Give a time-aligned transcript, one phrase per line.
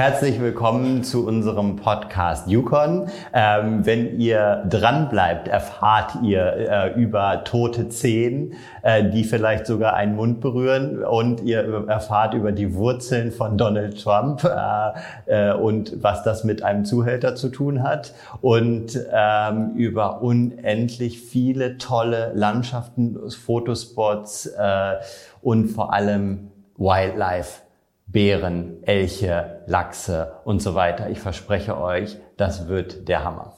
[0.00, 3.10] Herzlich willkommen zu unserem Podcast Yukon.
[3.34, 9.92] Ähm, wenn ihr dran bleibt, erfahrt ihr äh, über tote Zehen, äh, die vielleicht sogar
[9.92, 16.02] einen Mund berühren und ihr erfahrt über die Wurzeln von Donald Trump äh, äh und
[16.02, 23.18] was das mit einem Zuhälter zu tun hat und ähm, über unendlich viele tolle Landschaften,
[23.28, 24.94] Fotospots äh,
[25.42, 26.48] und vor allem
[26.78, 27.69] Wildlife.
[28.12, 31.10] Bären, Elche, Lachse und so weiter.
[31.10, 33.54] Ich verspreche euch, das wird der Hammer.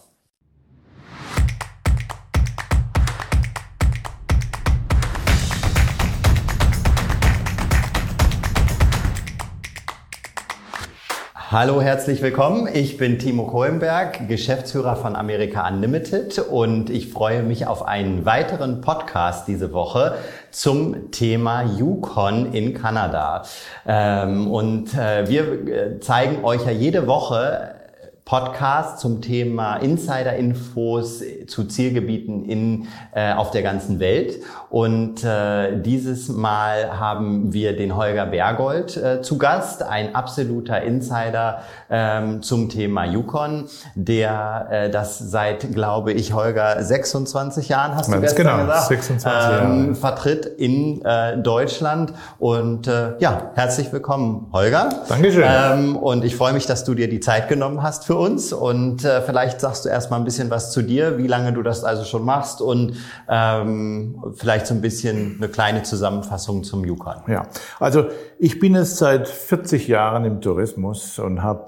[11.53, 12.67] Hallo, herzlich willkommen.
[12.73, 18.81] Ich bin Timo Kohlenberg, Geschäftsführer von America Unlimited und ich freue mich auf einen weiteren
[18.81, 20.17] Podcast diese Woche
[20.53, 23.43] zum Thema Yukon in Kanada.
[23.87, 27.82] Ähm, und äh, wir äh, zeigen euch ja jede Woche
[28.25, 34.41] Podcast zum Thema Insider-Infos zu Zielgebieten in, äh, auf der ganzen Welt.
[34.71, 41.63] Und äh, dieses Mal haben wir den Holger Bergold äh, zu Gast, ein absoluter Insider
[41.91, 48.15] ähm, zum Thema Yukon, der äh, das seit, glaube ich, Holger 26 Jahren, hast Ganz
[48.15, 52.15] du gestern genau, gesagt, 26 ähm, vertritt in äh, Deutschland.
[52.39, 54.89] Und äh, ja, herzlich willkommen, Holger.
[55.09, 55.45] Dankeschön.
[55.47, 59.05] Ähm, und ich freue mich, dass du dir die Zeit genommen hast für uns und
[59.05, 62.05] äh, vielleicht sagst du erstmal ein bisschen was zu dir, wie lange du das also
[62.05, 62.97] schon machst und
[63.29, 67.17] ähm, vielleicht so ein bisschen eine kleine Zusammenfassung zum Yukon.
[67.27, 67.47] Ja,
[67.81, 68.07] also
[68.39, 71.67] ich bin jetzt seit 40 Jahren im Tourismus und habe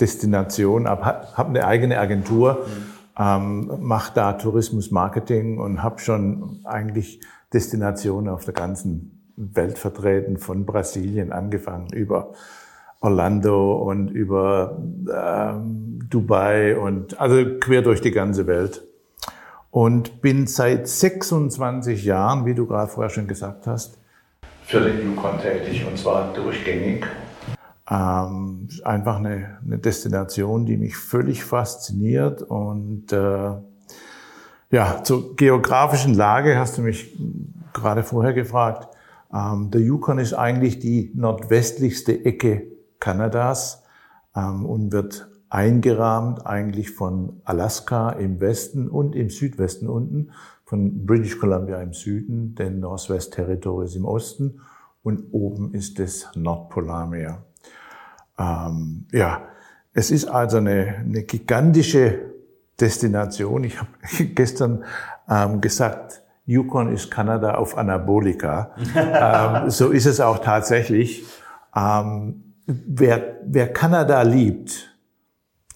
[0.00, 3.22] Destination, habe hab eine eigene Agentur, mhm.
[3.22, 7.20] ähm, mache da Tourismus-Marketing und habe schon eigentlich
[7.52, 12.32] Destinationen auf der ganzen Welt vertreten, von Brasilien angefangen über
[13.04, 14.78] Orlando und über
[15.14, 18.82] ähm, Dubai und also quer durch die ganze Welt.
[19.70, 23.98] Und bin seit 26 Jahren, wie du gerade vorher schon gesagt hast,
[24.62, 27.04] für den Yukon tätig und zwar durchgängig.
[27.90, 33.50] Ähm, einfach eine, eine Destination, die mich völlig fasziniert und äh,
[34.70, 37.14] ja, zur geografischen Lage hast du mich
[37.74, 38.88] gerade vorher gefragt.
[39.34, 42.73] Ähm, der Yukon ist eigentlich die nordwestlichste Ecke
[43.04, 43.82] Kanadas
[44.34, 50.30] ähm, und wird eingerahmt eigentlich von Alaska im Westen und im Südwesten unten,
[50.64, 54.60] von British Columbia im Süden, den Northwest Territories im Osten
[55.02, 57.44] und oben ist das Nordpolarmeer.
[58.38, 59.42] Ähm, ja,
[59.92, 62.20] es ist also eine, eine gigantische
[62.80, 63.64] Destination.
[63.64, 63.90] Ich habe
[64.34, 64.82] gestern
[65.28, 68.74] ähm, gesagt, Yukon ist Kanada auf Anabolika.
[68.96, 71.26] ähm, so ist es auch tatsächlich.
[71.76, 74.90] Ähm, wer, wer Kanada liebt,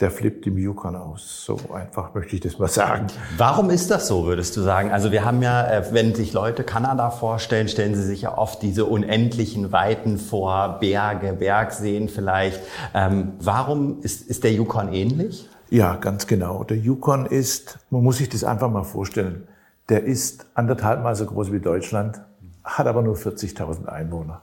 [0.00, 1.44] der flippt im Yukon aus.
[1.44, 3.08] So einfach möchte ich das mal sagen.
[3.36, 4.92] Warum ist das so, würdest du sagen?
[4.92, 8.62] Also wir haben ja, äh, wenn sich Leute Kanada vorstellen, stellen sie sich ja oft
[8.62, 12.60] diese unendlichen Weiten vor, Berge, Bergseen vielleicht.
[12.94, 15.48] Ähm, warum ist, ist der Yukon ähnlich?
[15.70, 16.62] Ja, ganz genau.
[16.62, 19.48] Der Yukon ist, man muss sich das einfach mal vorstellen,
[19.88, 22.20] der ist anderthalb Mal so groß wie Deutschland,
[22.62, 24.42] hat aber nur 40.000 Einwohner.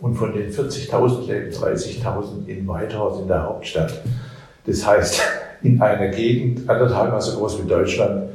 [0.00, 4.02] Und von den 40.000 leben 30.000 in Whitehorse in der Hauptstadt.
[4.66, 5.22] Das heißt,
[5.62, 8.28] in einer Gegend anderthalb Mal so groß wie Deutschland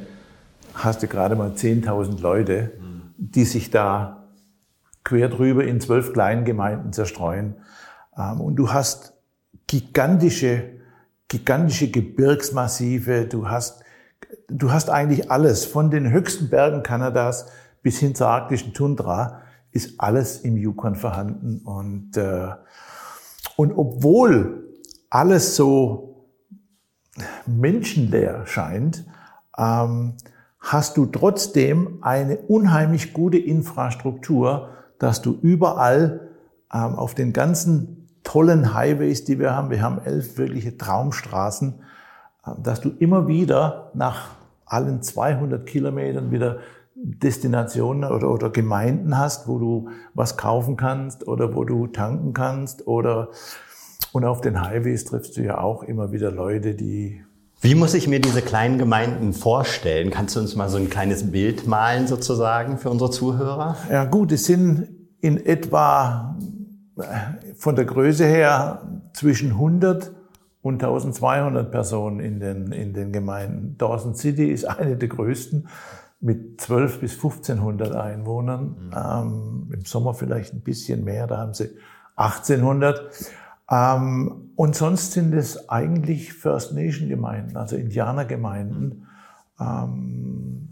[0.74, 2.72] hast du gerade mal 10.000 Leute,
[3.18, 4.28] die sich da
[5.04, 7.56] quer drüber in zwölf kleinen Gemeinden zerstreuen.
[8.18, 9.14] Ähm, und du hast
[9.68, 10.64] gigantische,
[11.28, 13.26] gigantische Gebirgsmassive.
[13.26, 13.84] Du hast,
[14.48, 17.48] du hast eigentlich alles von den höchsten Bergen Kanadas
[17.82, 21.60] bis hin zur arktischen Tundra ist alles im Yukon vorhanden.
[21.64, 22.50] Und, äh,
[23.56, 24.68] und obwohl
[25.10, 26.28] alles so
[27.46, 29.06] menschenleer scheint,
[29.58, 30.14] ähm,
[30.60, 36.30] hast du trotzdem eine unheimlich gute Infrastruktur, dass du überall
[36.74, 41.82] ähm, auf den ganzen tollen Highways, die wir haben, wir haben elf wirkliche Traumstraßen,
[42.46, 44.30] äh, dass du immer wieder nach
[44.66, 46.60] allen 200 Kilometern wieder
[46.96, 52.88] Destinationen oder, oder Gemeinden hast, wo du was kaufen kannst oder wo du tanken kannst
[52.88, 53.30] oder
[54.14, 57.24] und auf den Highways triffst du ja auch immer wieder Leute, die
[57.64, 60.10] wie muss ich mir diese kleinen Gemeinden vorstellen?
[60.10, 63.78] Kannst du uns mal so ein kleines Bild malen sozusagen für unsere Zuhörer?
[63.88, 64.88] Ja gut, es sind
[65.22, 66.36] in etwa
[66.98, 67.04] äh,
[67.56, 68.82] von der Größe her
[69.14, 70.12] zwischen 100
[70.64, 73.76] und 1200 Personen in den, in den Gemeinden.
[73.78, 75.68] Dawson City ist eine der größten
[76.22, 78.64] mit 12 bis 1500 Einwohnern.
[78.64, 78.92] Mhm.
[78.96, 81.70] Ähm, Im Sommer vielleicht ein bisschen mehr, da haben sie
[82.16, 83.10] 1800.
[83.70, 89.08] Ähm, und sonst sind es eigentlich First Nation Gemeinden, also Indianergemeinden.
[89.60, 90.70] Ähm,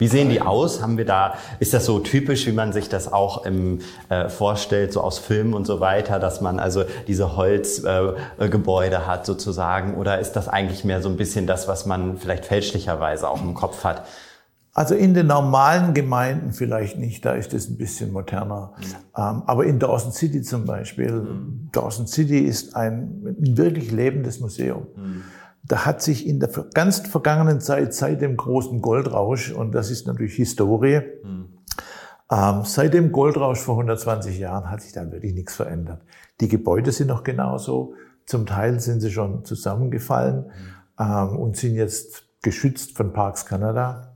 [0.00, 0.82] wie sehen die aus?
[0.82, 4.94] Haben wir da, ist das so typisch, wie man sich das auch im, äh, vorstellt,
[4.94, 9.94] so aus Filmen und so weiter, dass man also diese Holzgebäude äh, hat sozusagen?
[9.96, 13.52] Oder ist das eigentlich mehr so ein bisschen das, was man vielleicht fälschlicherweise auch im
[13.52, 14.04] Kopf hat?
[14.72, 18.72] Also in den normalen Gemeinden vielleicht nicht, da ist es ein bisschen moderner.
[18.78, 18.84] Mhm.
[19.16, 21.68] Ähm, aber in Dawson City zum Beispiel, mhm.
[21.72, 24.86] Dawson City ist ein, ein wirklich lebendes Museum.
[24.96, 25.24] Mhm
[25.62, 30.06] da hat sich in der ganz vergangenen Zeit, seit dem großen Goldrausch, und das ist
[30.06, 31.48] natürlich Historie, mhm.
[32.30, 36.02] ähm, seit dem Goldrausch vor 120 Jahren hat sich da wirklich nichts verändert.
[36.40, 37.94] Die Gebäude sind noch genauso,
[38.26, 41.04] zum Teil sind sie schon zusammengefallen mhm.
[41.04, 44.09] ähm, und sind jetzt geschützt von Parks Canada.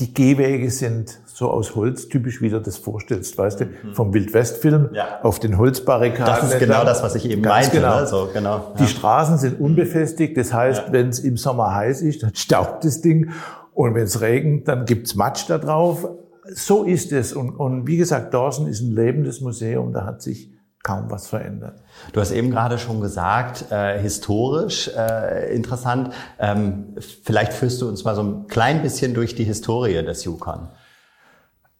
[0.00, 3.94] Die Gehwege sind so aus Holz, typisch wie du das vorstellst, weißt du, mhm.
[3.94, 5.20] vom Wildwestfilm ja.
[5.22, 6.24] auf den Holzbarrikaden.
[6.24, 7.76] Das ist genau das, was ich eben Ganz meinte.
[7.76, 8.00] Genau.
[8.00, 8.06] Ne?
[8.06, 8.56] So, genau.
[8.56, 8.74] Ja.
[8.78, 10.92] Die Straßen sind unbefestigt, das heißt, ja.
[10.92, 13.30] wenn es im Sommer heiß ist, dann staubt das Ding
[13.74, 16.08] und wenn es regnet, dann gibt's Matsch da drauf.
[16.52, 20.50] So ist es und, und wie gesagt, Dawson ist ein lebendes Museum, da hat sich
[20.82, 21.82] kaum was verändert.
[22.12, 26.12] Du hast eben gerade schon gesagt, äh, historisch äh, interessant.
[26.38, 30.68] Ähm, vielleicht führst du uns mal so ein klein bisschen durch die Historie des Yukon.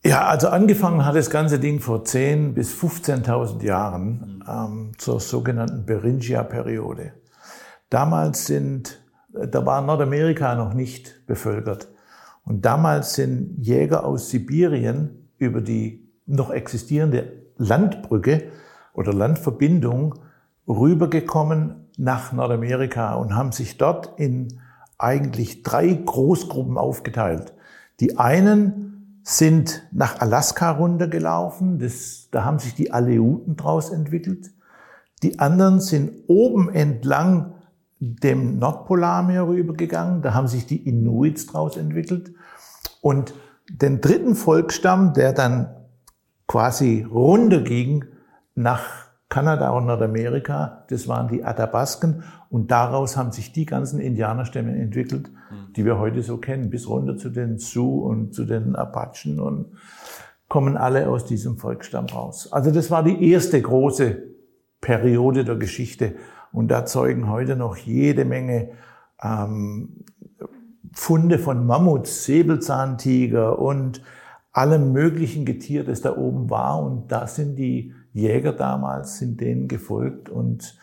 [0.02, 5.84] Ja, also angefangen hat das ganze Ding vor 10.000 bis 15.000 Jahren ähm, zur sogenannten
[5.84, 7.12] Beringia-Periode.
[7.90, 9.00] Damals sind,
[9.32, 11.88] da war Nordamerika noch nicht bevölkert.
[12.44, 18.44] Und damals sind Jäger aus Sibirien über die noch existierende Landbrücke
[18.94, 20.16] oder Landverbindung
[20.68, 24.60] rübergekommen nach Nordamerika und haben sich dort in
[24.98, 27.54] eigentlich drei Großgruppen aufgeteilt.
[28.00, 34.50] Die einen sind nach Alaska runtergelaufen, das, da haben sich die Aleuten draus entwickelt.
[35.22, 37.54] Die anderen sind oben entlang
[37.98, 42.32] dem Nordpolarmeer rübergegangen, da haben sich die Inuits draus entwickelt.
[43.02, 43.34] Und
[43.68, 45.68] den dritten Volksstamm, der dann
[46.46, 48.06] quasi runterging,
[48.62, 54.76] nach Kanada und Nordamerika, das waren die Athabasken und daraus haben sich die ganzen Indianerstämme
[54.76, 55.72] entwickelt, mhm.
[55.72, 59.66] die wir heute so kennen, bis runter zu den Sioux und zu den Apachen und
[60.48, 62.52] kommen alle aus diesem Volksstamm raus.
[62.52, 64.20] Also das war die erste große
[64.80, 66.16] Periode der Geschichte
[66.50, 68.70] und da zeugen heute noch jede Menge
[69.22, 70.04] ähm,
[70.92, 74.02] Funde von Mammuts, Säbelzahntiger und
[74.50, 79.68] allem möglichen Getier, das da oben war und da sind die Jäger damals sind denen
[79.68, 80.78] gefolgt und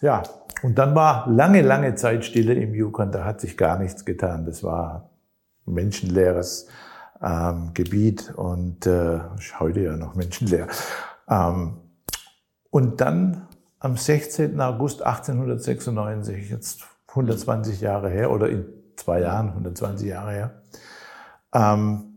[0.00, 0.22] ja,
[0.62, 4.46] und dann war lange, lange Zeit Stille im Yukon, da hat sich gar nichts getan.
[4.46, 5.10] Das war
[5.66, 6.68] menschenleeres
[7.22, 10.68] ähm, Gebiet und äh, ist heute ja noch menschenleer.
[11.28, 11.78] Ähm,
[12.70, 13.48] und dann
[13.78, 14.60] am 16.
[14.60, 18.64] August 1896, jetzt 120 Jahre her oder in
[18.96, 20.62] zwei Jahren 120 Jahre her,
[21.52, 22.13] ähm,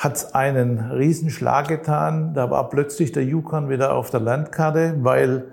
[0.00, 2.32] hat es einen Riesenschlag getan.
[2.32, 5.52] Da war plötzlich der Yukon wieder auf der Landkarte, weil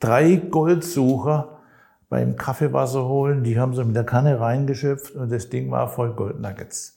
[0.00, 1.60] drei Goldsucher
[2.08, 6.14] beim Kaffeewasser holen, die haben so mit der Kanne reingeschöpft und das Ding war voll
[6.14, 6.96] Goldnuggets.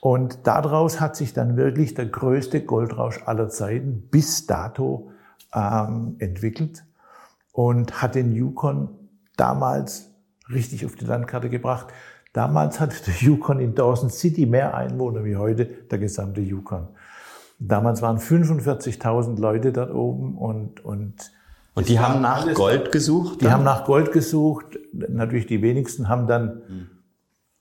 [0.00, 5.10] Und daraus hat sich dann wirklich der größte Goldrausch aller Zeiten bis dato
[5.52, 6.84] ähm, entwickelt
[7.50, 8.90] und hat den Yukon
[9.36, 10.12] damals
[10.48, 11.88] richtig auf die Landkarte gebracht.
[12.38, 16.86] Damals hatte der Yukon in Dawson City mehr Einwohner wie heute der gesamte Yukon.
[17.58, 21.32] Damals waren 45.000 Leute dort oben und und
[21.74, 23.40] und die haben nach Gold gesucht?
[23.40, 23.54] Die dann?
[23.54, 24.78] haben nach Gold gesucht.
[24.92, 26.86] Natürlich die wenigsten haben dann hm.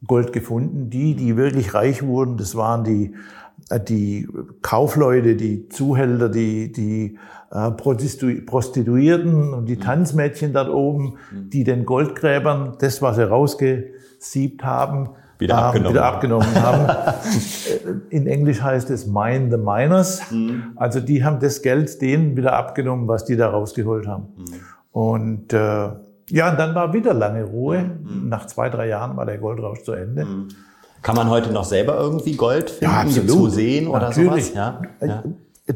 [0.06, 0.92] Gold gefunden.
[0.92, 3.16] Die, die wirklich reich wurden, das waren die
[3.88, 4.28] die
[4.62, 7.18] Kaufleute, die Zuhälter, die, die
[7.50, 9.82] äh, Prostituierten und die hm.
[9.82, 11.50] Tanzmädchen dort oben, hm.
[11.50, 15.10] die den Goldgräbern das, was sie rausge gesiebt haben,
[15.40, 17.22] wieder ähm, abgenommen, wieder abgenommen haben.
[18.10, 20.32] In Englisch heißt es mine the miners.
[20.32, 20.74] Mhm.
[20.76, 24.28] Also die haben das Geld denen wieder abgenommen, was die da rausgeholt haben.
[24.36, 24.46] Mhm.
[24.92, 25.90] Und äh,
[26.30, 27.84] ja, und dann war wieder lange Ruhe.
[27.84, 28.30] Mhm.
[28.30, 30.26] Nach zwei, drei Jahren war der Goldrausch zu Ende.
[30.26, 30.48] Mhm.
[31.02, 33.30] Kann man heute noch selber irgendwie Gold finden, ja, absolut.
[33.30, 34.48] zu sehen oder Natürlich.
[34.48, 34.54] sowas?
[34.56, 35.24] Ja, ja.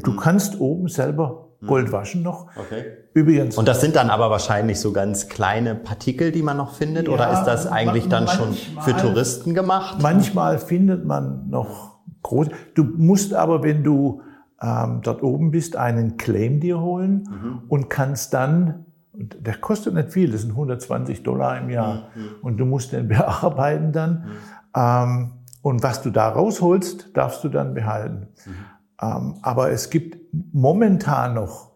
[0.02, 1.92] Du kannst oben selber Gold mhm.
[1.92, 2.48] waschen noch.
[2.56, 2.84] Okay.
[3.14, 3.56] Übrigens.
[3.56, 7.06] Und das sind dann aber wahrscheinlich so ganz kleine Partikel, die man noch findet?
[7.06, 9.98] Ja, oder ist das eigentlich dann schon für Touristen gemacht?
[10.00, 12.50] Manchmal findet man noch große.
[12.74, 14.22] Du musst aber, wenn du
[14.60, 17.62] ähm, dort oben bist, einen Claim dir holen mhm.
[17.68, 22.08] und kannst dann, der kostet nicht viel, das sind 120 Dollar im Jahr.
[22.14, 22.28] Mhm.
[22.42, 24.12] Und du musst den bearbeiten dann.
[24.12, 24.30] Mhm.
[24.74, 28.28] Ähm, und was du da rausholst, darfst du dann behalten.
[28.46, 28.54] Mhm.
[29.02, 30.18] Ähm, aber es gibt
[30.52, 31.72] momentan noch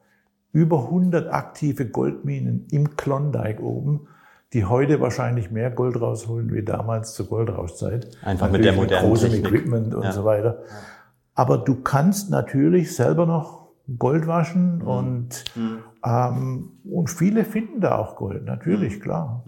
[0.52, 4.06] über 100 aktive Goldminen im Klondike oben,
[4.52, 8.08] die heute wahrscheinlich mehr Gold rausholen wie damals zur Goldrauschzeit.
[8.22, 9.52] Einfach mit der modernen großem Technik.
[9.52, 10.12] Equipment und Ja.
[10.12, 10.62] so weiter.
[11.34, 13.66] Aber du kannst natürlich selber noch
[13.98, 14.86] Gold waschen Mhm.
[14.88, 15.44] und,
[16.04, 18.46] ähm, und viele finden da auch Gold, Mhm.
[18.46, 19.44] natürlich, klar.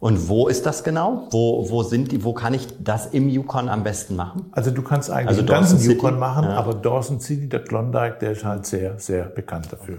[0.00, 1.28] Und wo ist das genau?
[1.30, 4.46] Wo, wo sind die, wo kann ich das im Yukon am besten machen?
[4.52, 5.92] Also du kannst eigentlich Also den ganzen City?
[5.94, 6.56] Yukon machen, Ja.
[6.56, 9.98] aber Dawson City, der Klondike, der ist halt sehr, sehr bekannt dafür.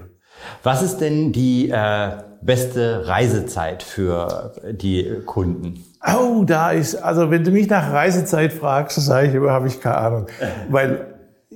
[0.63, 2.09] Was ist denn die äh,
[2.41, 5.83] beste Reisezeit für die Kunden?
[6.03, 9.79] Oh, da ist, also wenn du mich nach Reisezeit fragst, sage ich immer, habe ich
[9.79, 10.25] keine Ahnung.
[10.69, 11.13] Weil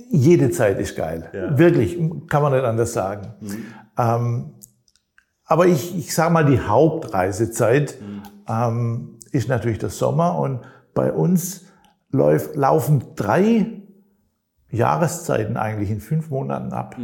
[0.08, 1.28] jede Zeit ist geil.
[1.32, 1.58] Ja.
[1.58, 1.98] Wirklich,
[2.28, 3.34] kann man nicht anders sagen.
[3.98, 4.52] Ähm,
[5.46, 7.96] aber ich, ich sage mal, die Hauptreisezeit
[8.48, 10.38] ähm, ist natürlich der Sommer.
[10.38, 10.60] Und
[10.94, 11.66] bei uns
[12.10, 13.82] läuft, laufen drei
[14.70, 16.96] Jahreszeiten eigentlich in fünf Monaten ab.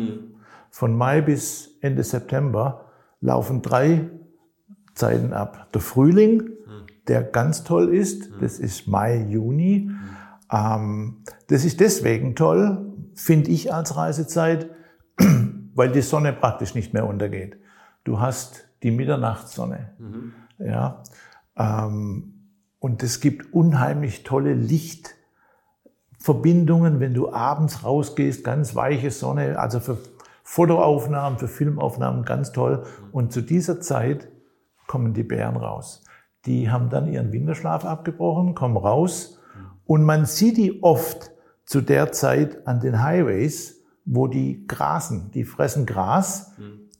[0.70, 2.86] Von Mai bis Ende September
[3.20, 4.10] laufen drei
[4.94, 5.68] Zeiten ab.
[5.72, 6.50] Der Frühling,
[7.08, 9.90] der ganz toll ist, das ist Mai, Juni.
[10.50, 14.70] Ähm, das ist deswegen toll, finde ich als Reisezeit,
[15.74, 17.56] weil die Sonne praktisch nicht mehr untergeht.
[18.04, 19.92] Du hast die Mitternachtssonne.
[20.58, 21.02] Ja, ähm,
[21.54, 29.98] und es gibt unheimlich tolle Lichtverbindungen, wenn du abends rausgehst, ganz weiche Sonne, also für
[30.44, 32.84] Fotoaufnahmen, für Filmaufnahmen ganz toll.
[33.12, 34.28] Und zu dieser Zeit
[34.86, 36.04] kommen die Bären raus.
[36.46, 39.38] Die haben dann ihren Winterschlaf abgebrochen, kommen raus
[39.84, 41.30] und man sieht die oft
[41.64, 45.30] zu der Zeit an den Highways, wo die grasen.
[45.32, 46.52] Die fressen Gras,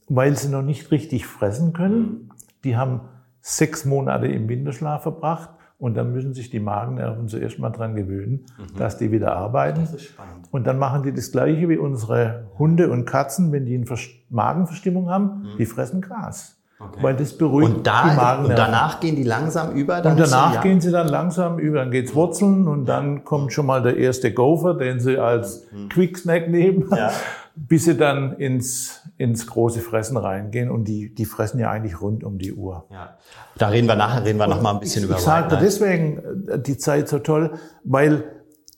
[0.07, 2.29] weil sie noch nicht richtig fressen können.
[2.63, 3.01] Die haben
[3.45, 8.45] sechs Monate im Winterschlaf verbracht und dann müssen sich die Magennerven zuerst mal dran gewöhnen,
[8.77, 9.83] dass die wieder arbeiten.
[9.83, 10.47] ist spannend.
[10.49, 14.07] Und dann machen die das Gleiche wie unsere Hunde und Katzen, wenn die eine Vers-
[14.29, 16.57] Magenverstimmung haben, die fressen Gras.
[17.01, 18.55] Weil das beruhigt Und, die da, und Magennerven.
[18.55, 20.01] danach gehen die langsam über?
[20.01, 23.65] dann Und danach gehen sie dann langsam über, dann geht's Wurzeln und dann kommt schon
[23.65, 26.95] mal der erste Gopher, den sie als Quicksnack nehmen, Mhm.
[26.95, 27.11] Ja.
[27.55, 32.23] bis sie dann ins, ins große Fressen reingehen und die, die fressen ja eigentlich rund
[32.23, 32.85] um die Uhr.
[32.89, 33.17] Ja.
[33.57, 35.51] Da reden wir nachher, reden wir noch mal ein bisschen ich, über Ich Night.
[35.61, 38.23] deswegen äh, die Zeit so toll, weil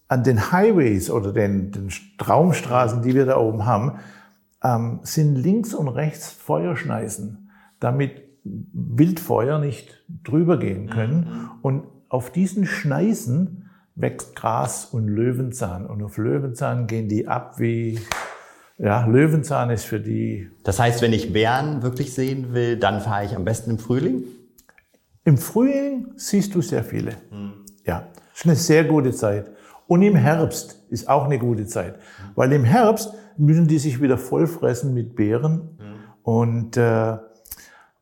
[0.07, 3.99] an den Highways oder den, den Traumstraßen, die wir da oben haben,
[4.63, 11.49] ähm, sind links und rechts Feuerschneisen, damit Wildfeuer nicht drüber gehen können.
[11.61, 15.87] Und auf diesen Schneisen wächst Gras und Löwenzahn.
[15.87, 17.99] Und auf Löwenzahn gehen die ab wie,
[18.77, 23.25] ja, Löwenzahn ist für die Das heißt, wenn ich Bären wirklich sehen will, dann fahre
[23.25, 24.23] ich am besten im Frühling?
[25.23, 27.13] Im Frühling siehst du sehr viele.
[27.85, 29.49] Ja, ist eine sehr gute Zeit.
[29.87, 31.95] Und im Herbst ist auch eine gute Zeit,
[32.35, 35.77] weil im Herbst müssen die sich wieder vollfressen mit Beeren
[36.23, 37.17] und äh,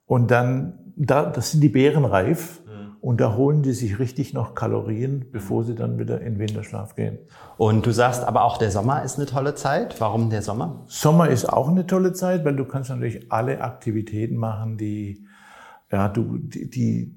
[0.06, 2.62] und dann da das sind die Beeren reif
[3.04, 7.18] und da holen die sich richtig noch Kalorien, bevor sie dann wieder in Winterschlaf gehen.
[7.58, 10.00] Und du sagst aber auch, der Sommer ist eine tolle Zeit.
[10.00, 10.86] Warum der Sommer?
[10.88, 15.26] Sommer ist auch eine tolle Zeit, weil du kannst natürlich alle Aktivitäten machen, die,
[15.92, 17.14] ja, du, die, die,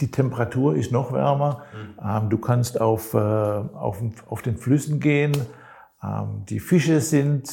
[0.00, 1.64] die Temperatur ist noch wärmer.
[2.02, 5.32] Ähm, du kannst auf, äh, auf, auf den Flüssen gehen.
[6.02, 7.52] Ähm, die Fische sind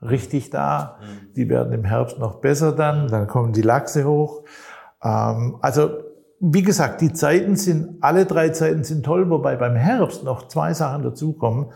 [0.00, 1.00] richtig da.
[1.34, 3.08] Die werden im Herbst noch besser dann.
[3.08, 4.44] Dann kommen die Lachse hoch.
[5.02, 6.05] Ähm, also,
[6.40, 10.74] wie gesagt, die Zeiten sind, alle drei Zeiten sind toll, wobei beim Herbst noch zwei
[10.74, 11.66] Sachen dazukommen.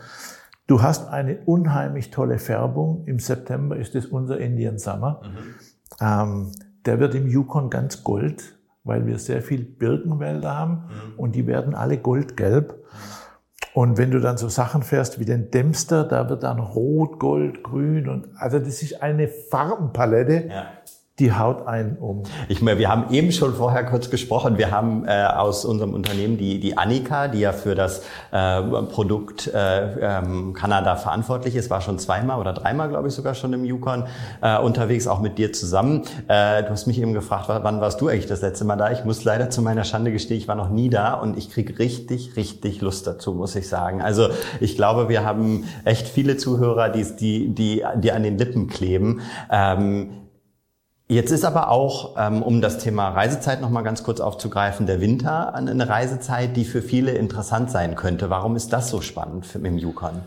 [0.67, 3.03] Du hast eine unheimlich tolle Färbung.
[3.05, 5.21] Im September ist es unser Indian Summer.
[5.99, 6.51] Ähm,
[6.85, 10.83] der wird im Yukon ganz gold, weil wir sehr viel Birkenwälder haben
[11.17, 12.75] und die werden alle goldgelb.
[13.73, 17.63] Und wenn du dann so Sachen fährst wie den Dempster, da wird dann rot, gold,
[17.63, 20.65] grün und also das ist eine Farbenpalette, Ja.
[21.21, 22.23] Die haut einen um.
[22.49, 24.57] Ich meine, wir haben eben schon vorher kurz gesprochen.
[24.57, 28.01] Wir haben äh, aus unserem Unternehmen die, die Annika, die ja für das
[28.31, 28.61] äh,
[28.91, 33.53] Produkt äh, ähm, Kanada verantwortlich ist, war schon zweimal oder dreimal, glaube ich, sogar schon
[33.53, 34.05] im Yukon
[34.41, 36.01] äh, unterwegs, auch mit dir zusammen.
[36.27, 38.89] Äh, du hast mich eben gefragt, wa- wann warst du eigentlich das letzte Mal da?
[38.91, 41.77] Ich muss leider zu meiner Schande gestehen, ich war noch nie da und ich krieg
[41.77, 44.01] richtig, richtig Lust dazu, muss ich sagen.
[44.01, 48.67] Also ich glaube, wir haben echt viele Zuhörer, die, die, die, die an den Lippen
[48.67, 49.21] kleben.
[49.51, 50.09] Ähm,
[51.11, 55.01] Jetzt ist aber auch, ähm, um das Thema Reisezeit noch mal ganz kurz aufzugreifen, der
[55.01, 58.29] Winter eine Reisezeit, die für viele interessant sein könnte.
[58.29, 60.21] Warum ist das so spannend im Yukon?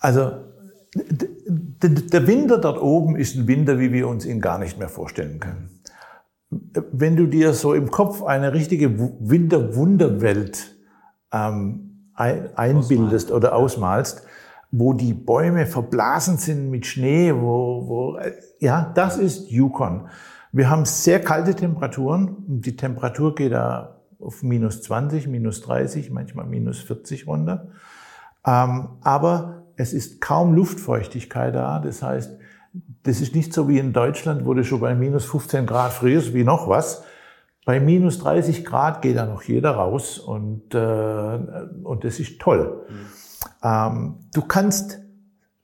[0.00, 0.32] Also
[0.94, 5.40] der Winter dort oben ist ein Winter, wie wir uns ihn gar nicht mehr vorstellen
[5.40, 5.80] können.
[6.50, 10.76] Wenn du dir so im Kopf eine richtige Wu- Winterwunderwelt
[11.32, 14.24] ähm, ein, einbildest oder ausmalst,
[14.70, 18.18] wo die Bäume verblasen sind mit Schnee, wo, wo
[18.58, 20.08] ja, das ist Yukon.
[20.52, 22.36] Wir haben sehr kalte Temperaturen.
[22.46, 27.68] Die Temperatur geht da auf minus 20, minus 30, manchmal minus 40 runter.
[28.46, 31.78] Ähm, aber es ist kaum Luftfeuchtigkeit da.
[31.78, 32.38] Das heißt,
[33.04, 36.34] das ist nicht so wie in Deutschland, wo du schon bei minus 15 Grad frierst,
[36.34, 37.04] wie noch was.
[37.64, 41.38] Bei minus 30 Grad geht da noch jeder raus und, äh,
[41.84, 42.86] und das ist toll.
[42.88, 42.94] Mhm.
[43.62, 45.00] Ähm, du kannst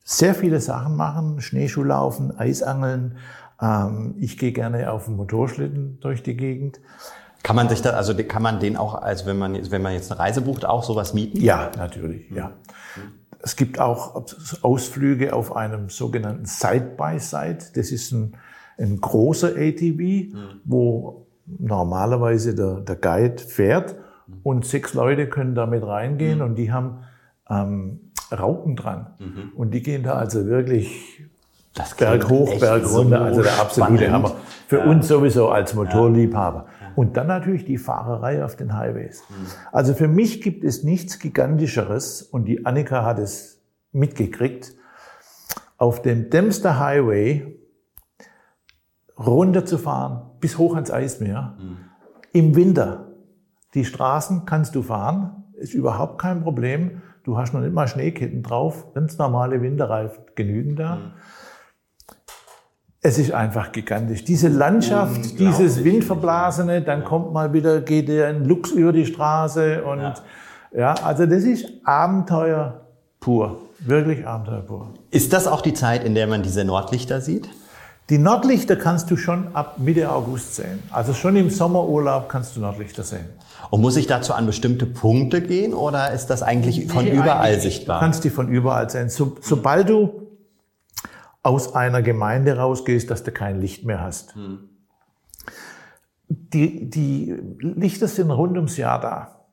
[0.04, 3.16] sehr viele Sachen machen, Schneeschuhlaufen, Eisangeln.
[3.60, 6.80] Ähm, ich gehe gerne auf dem Motorschlitten durch die Gegend.
[7.42, 10.10] Kann man sich da, also kann man den auch, also wenn man, wenn man jetzt
[10.10, 11.40] eine Reise bucht, auch sowas mieten?
[11.40, 12.52] Ja, natürlich, ja.
[13.40, 14.24] Es gibt auch
[14.62, 17.58] Ausflüge auf einem sogenannten Side-by-Side.
[17.58, 17.76] -Side.
[17.76, 18.34] Das ist ein,
[18.78, 20.60] ein großer ATV, mhm.
[20.64, 23.96] wo normalerweise der, der Guide fährt
[24.42, 26.44] und sechs Leute können damit reingehen mhm.
[26.44, 27.04] und die haben
[27.48, 29.14] ähm, Raupen dran.
[29.18, 29.52] Mhm.
[29.54, 31.24] Und die gehen da also wirklich
[31.98, 34.12] Berg hoch, Berg runter, so also der absolute spannend.
[34.12, 34.36] Hammer.
[34.68, 34.84] Für ja.
[34.84, 36.66] uns sowieso als Motorliebhaber.
[36.68, 36.92] Ja.
[36.94, 39.24] Und dann natürlich die Fahrerei auf den Highways.
[39.28, 39.46] Mhm.
[39.72, 43.60] Also für mich gibt es nichts Gigantischeres, und die Annika hat es
[43.92, 44.74] mitgekriegt,
[45.76, 47.58] auf dem Dempster Highway
[49.18, 51.56] runterzufahren bis hoch ans Eismeer.
[51.58, 51.76] Mhm.
[52.32, 53.12] Im Winter.
[53.74, 57.02] Die Straßen kannst du fahren, ist überhaupt kein Problem.
[57.24, 58.92] Du hast noch nicht mal Schneeketten drauf.
[58.94, 60.96] Ganz normale Winterreifen genügen da.
[60.96, 61.12] Mhm.
[63.00, 64.24] Es ist einfach gigantisch.
[64.24, 69.84] Diese Landschaft, dieses Windverblasene, dann kommt mal wieder, geht der ein Lux über die Straße
[69.84, 70.14] und ja.
[70.74, 72.86] ja, also das ist Abenteuer
[73.20, 73.60] pur.
[73.80, 74.94] Wirklich Abenteuer pur.
[75.10, 77.50] Ist das auch die Zeit, in der man diese Nordlichter sieht?
[78.10, 80.82] Die Nordlichter kannst du schon ab Mitte August sehen.
[80.90, 83.26] Also schon im Sommerurlaub kannst du Nordlichter sehen.
[83.70, 87.46] Und muss ich dazu an bestimmte Punkte gehen oder ist das eigentlich von nee, überall
[87.46, 87.98] eigentlich sichtbar?
[87.98, 89.08] Du kannst die von überall sehen.
[89.08, 90.28] So, sobald du
[91.42, 94.34] aus einer Gemeinde rausgehst, dass du kein Licht mehr hast.
[94.34, 94.68] Hm.
[96.28, 99.46] Die, die Lichter sind rund ums Jahr da.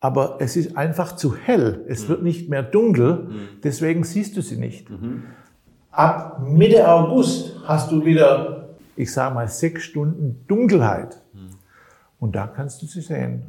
[0.00, 1.84] Aber es ist einfach zu hell.
[1.88, 2.08] Es hm.
[2.08, 3.28] wird nicht mehr dunkel.
[3.28, 3.48] Hm.
[3.62, 4.90] Deswegen siehst du sie nicht.
[4.90, 5.24] Mhm.
[5.94, 11.20] Ab Mitte August hast du wieder, ich sage mal, sechs Stunden Dunkelheit.
[12.18, 13.42] Und da kannst du sie sehen.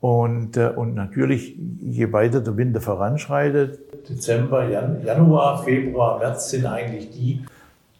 [0.00, 6.66] Und, äh, und natürlich, je weiter der Winter voranschreitet, Dezember, Jan Januar, Februar, März sind
[6.66, 7.44] eigentlich die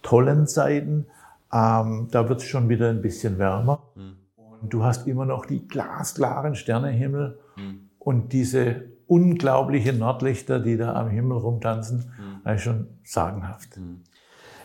[0.03, 1.07] tollen Zeiten.
[1.53, 3.81] Ähm, da wird es schon wieder ein bisschen wärmer.
[3.95, 4.17] Mhm.
[4.61, 7.89] Und du hast immer noch die glasklaren Sternehimmel mhm.
[7.99, 12.13] und diese unglaublichen Nordlichter, die da am Himmel rumtanzen.
[12.49, 13.77] Das schon sagenhaft.
[13.77, 14.05] Mhm.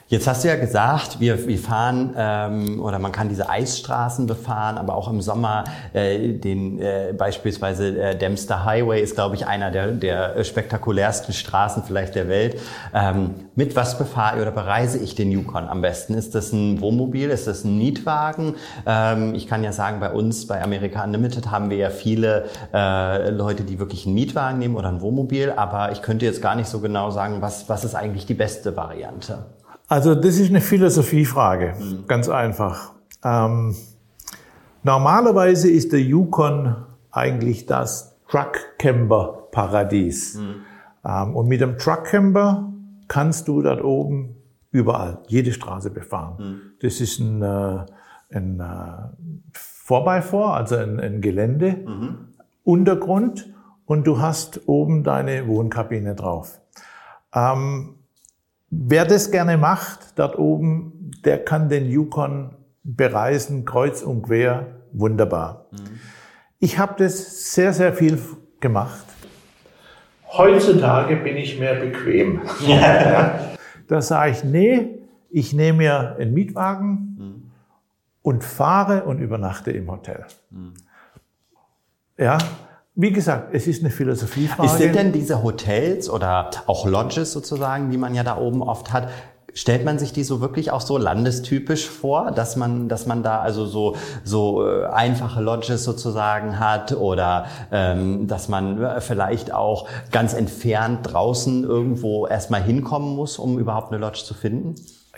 [0.09, 4.77] Jetzt hast du ja gesagt, wir, wir fahren ähm, oder man kann diese Eisstraßen befahren,
[4.77, 5.63] aber auch im Sommer
[5.93, 11.83] äh, den äh, beispielsweise äh, Dempster Highway ist, glaube ich, einer der, der spektakulärsten Straßen
[11.83, 12.59] vielleicht der Welt.
[12.93, 16.15] Ähm, mit was befahre oder bereise ich den Yukon am besten?
[16.15, 17.29] Ist das ein Wohnmobil?
[17.29, 18.55] Ist das ein Mietwagen?
[18.85, 23.29] Ähm, ich kann ja sagen, bei uns bei America Unlimited haben wir ja viele äh,
[23.29, 26.67] Leute, die wirklich einen Mietwagen nehmen oder ein Wohnmobil, aber ich könnte jetzt gar nicht
[26.67, 29.45] so genau sagen, was, was ist eigentlich die beste Variante.
[29.93, 32.07] Also das ist eine Philosophiefrage, mhm.
[32.07, 32.93] ganz einfach.
[33.23, 33.75] Ähm,
[34.81, 36.75] normalerweise ist der Yukon
[37.11, 40.33] eigentlich das Truckcamper-Paradies.
[40.33, 40.55] Mhm.
[41.05, 42.73] Ähm, und mit dem Truckcamper
[43.07, 44.35] kannst du dort oben
[44.71, 46.37] überall, jede Straße befahren.
[46.39, 46.61] Mhm.
[46.81, 47.85] Das ist ein, äh,
[48.31, 48.63] ein äh,
[49.91, 51.85] also ein, ein Gelände.
[52.63, 53.53] Untergrund
[53.85, 56.59] und du hast oben deine Wohnkabine drauf.
[57.31, 57.99] Ähm,
[58.75, 65.67] Wer das gerne macht, dort oben, der kann den Yukon bereisen, kreuz und quer, wunderbar.
[65.71, 65.99] Mhm.
[66.59, 68.19] Ich habe das sehr, sehr viel
[68.59, 69.05] gemacht.
[70.27, 72.41] Heutzutage bin ich mehr bequem.
[73.87, 74.97] da sage ich, nee,
[75.29, 77.51] ich nehme mir einen Mietwagen mhm.
[78.23, 80.25] und fahre und übernachte im Hotel.
[80.49, 80.73] Mhm.
[82.17, 82.39] Ja,
[82.95, 84.69] wie gesagt, es ist eine Philosophiefrage.
[84.69, 89.09] Sind denn diese Hotels oder auch Lodges sozusagen, die man ja da oben oft hat,
[89.55, 93.39] Stellt man sich die so wirklich auch so landestypisch vor, dass man, dass man da
[93.39, 99.87] also so so äh, einfache Lodges sozusagen hat oder ähm, dass man äh, vielleicht auch
[100.11, 104.73] ganz entfernt draußen irgendwo erstmal hinkommen muss, um überhaupt eine Lodge zu finden?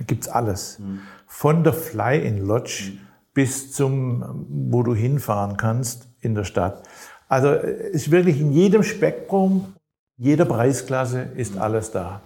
[0.05, 0.99] Gibt's alles, hm.
[1.25, 2.99] von der Fly-in Lodge hm.
[3.33, 6.83] bis zum, wo du hinfahren kannst in der Stadt.
[7.27, 9.73] Also es ist wirklich in jedem Spektrum,
[10.17, 12.21] jeder Preisklasse ist alles da.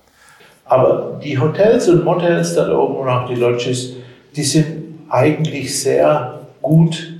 [0.65, 3.93] Aber die Hotels und Motels da oben und auch die Lodges,
[4.35, 7.19] die sind eigentlich sehr gut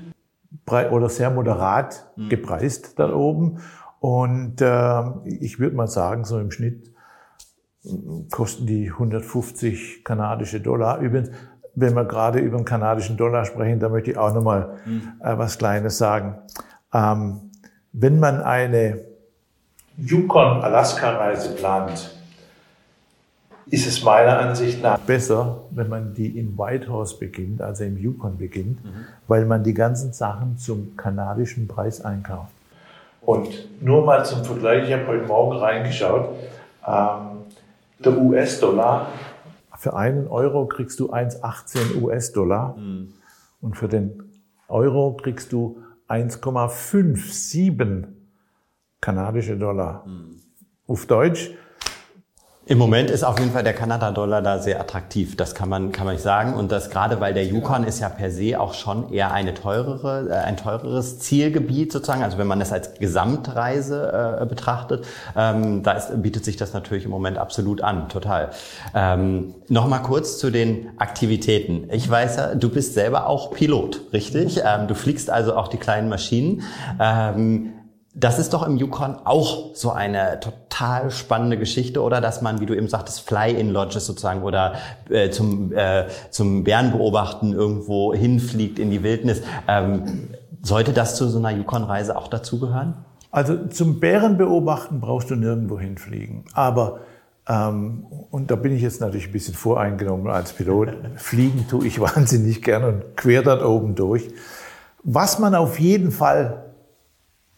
[0.92, 2.30] oder sehr moderat mhm.
[2.30, 3.60] gepreist da oben.
[4.00, 6.92] Und äh, ich würde mal sagen, so im Schnitt
[8.30, 11.00] kosten die 150 kanadische Dollar.
[11.00, 11.32] Übrigens,
[11.76, 15.14] wenn wir gerade über den kanadischen Dollar sprechen, da möchte ich auch nochmal mhm.
[15.24, 16.38] äh, was Kleines sagen.
[16.94, 17.49] Ähm,
[17.92, 19.02] wenn man eine
[19.98, 22.16] Yukon-Alaska-Reise plant,
[23.72, 28.38] ist es meiner Ansicht nach besser, wenn man die in Whitehorse beginnt, also im Yukon
[28.38, 29.06] beginnt, mhm.
[29.28, 32.52] weil man die ganzen Sachen zum kanadischen Preis einkauft.
[33.22, 33.50] Und
[33.82, 36.30] nur mal zum Vergleich, ich habe heute Morgen reingeschaut,
[36.88, 37.44] ähm,
[38.00, 39.08] der US-Dollar,
[39.78, 43.14] für einen Euro kriegst du 1,18 US-Dollar mhm.
[43.62, 44.24] und für den
[44.68, 48.08] Euro kriegst du 1,57
[49.00, 50.06] kanadische Dollar.
[50.06, 50.42] Mhm.
[50.88, 51.52] Auf Deutsch,
[52.70, 55.36] im Moment ist auf jeden Fall der Kanada-Dollar da sehr attraktiv.
[55.36, 56.54] Das kann man, kann man nicht sagen.
[56.54, 60.30] Und das gerade, weil der Yukon ist ja per se auch schon eher eine teurere,
[60.30, 62.22] äh, ein teureres Zielgebiet sozusagen.
[62.22, 65.04] Also wenn man das als Gesamtreise äh, betrachtet,
[65.36, 68.08] ähm, da ist, bietet sich das natürlich im Moment absolut an.
[68.08, 68.52] Total.
[68.94, 71.90] Ähm, Nochmal kurz zu den Aktivitäten.
[71.92, 74.62] Ich weiß ja, du bist selber auch Pilot, richtig?
[74.64, 76.62] Ähm, du fliegst also auch die kleinen Maschinen.
[77.00, 77.74] Ähm,
[78.16, 82.22] das ist doch im Yukon auch so eine total spannende Geschichte, oder?
[82.22, 84.74] Dass man, wie du eben sagtest, Fly-in-Lodges sozusagen oder
[85.10, 89.42] äh, zum, äh, zum Bärenbeobachten irgendwo hinfliegt in die Wildnis.
[89.68, 90.30] Ähm,
[90.62, 92.96] sollte das zu so einer Yukon-Reise auch dazugehören?
[93.32, 96.46] Also zum Bärenbeobachten brauchst du nirgendwo hinfliegen.
[96.54, 97.02] Aber
[97.48, 100.90] ähm, und da bin ich jetzt natürlich ein bisschen voreingenommen als Pilot.
[101.16, 104.30] Fliegen tue ich wahnsinnig gern und quer dort oben durch.
[105.04, 106.69] Was man auf jeden Fall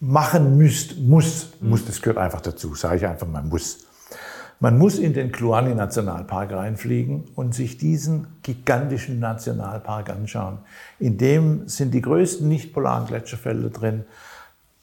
[0.02, 3.86] machen müsst, muss, muss, das gehört einfach dazu, sage ich einfach, man muss.
[4.58, 10.58] Man muss in den Kluani Nationalpark reinfliegen und sich diesen gigantischen Nationalpark anschauen.
[10.98, 14.04] In dem sind die größten nicht-polaren Gletscherfelder drin,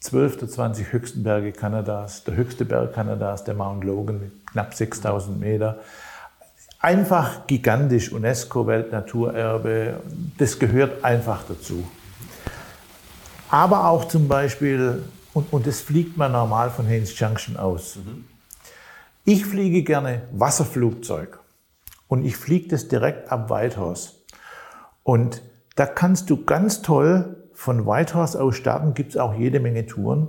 [0.00, 4.72] 12 der 20 höchsten Berge Kanadas, der höchste Berg Kanadas, der Mount Logan mit knapp
[4.72, 5.80] 6000 Meter.
[6.78, 10.00] Einfach gigantisch, UNESCO-Weltnaturerbe,
[10.38, 11.84] das gehört einfach dazu.
[13.50, 15.02] Aber auch zum Beispiel,
[15.34, 17.96] und, und das fliegt man normal von Haynes Junction aus.
[17.96, 18.24] Mhm.
[19.24, 21.40] Ich fliege gerne Wasserflugzeug
[22.08, 24.12] und ich fliege das direkt ab Whitehorse.
[25.02, 25.42] Und
[25.76, 30.28] da kannst du ganz toll von Whitehorse aus starten, gibt es auch jede Menge Touren.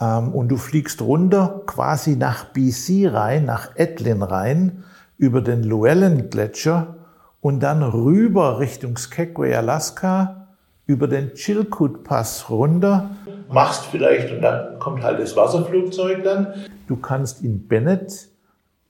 [0.00, 4.84] Ähm, und du fliegst runter quasi nach BC rein, nach Etlin rein,
[5.16, 6.96] über den Llewellyn Gletscher
[7.40, 10.43] und dann rüber Richtung Skagway, Alaska
[10.86, 13.10] über den Chilkoot Pass runter,
[13.50, 16.48] machst vielleicht und dann kommt halt das Wasserflugzeug dann.
[16.86, 18.28] Du kannst in Bennett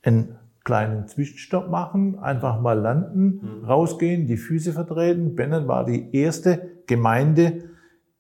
[0.03, 3.65] einen kleinen Zwischenstopp machen, einfach mal landen, mhm.
[3.65, 5.37] rausgehen, die Füße vertreten.
[5.37, 7.65] Bennett war die erste Gemeinde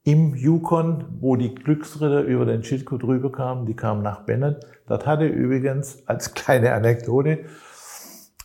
[0.04, 3.64] im Yukon, wo die Glücksritter über den Chilkoot rüberkamen.
[3.64, 4.64] Die kamen nach Bennett.
[4.86, 7.46] Dort hatte übrigens als kleine Anekdote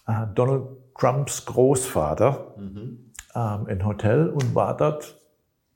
[0.08, 0.64] äh, Donald
[0.98, 3.12] Trumps Großvater mhm.
[3.36, 5.19] ähm, ein Hotel und war dort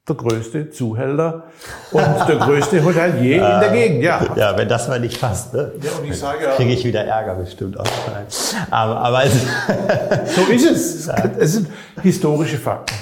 [0.08, 1.44] der größte Zuhälter
[1.92, 4.22] und der größte Hotelier in der Gegend, ja.
[4.36, 5.72] Ja, wenn das mal nicht passt, ne?
[5.82, 6.52] Ja, und ich sage ja.
[6.56, 7.86] Kriege ich wieder Ärger bestimmt auch.
[8.70, 9.34] Aber, aber es
[10.36, 11.10] so ist es.
[11.40, 11.68] Es sind
[12.02, 12.94] historische Fakten.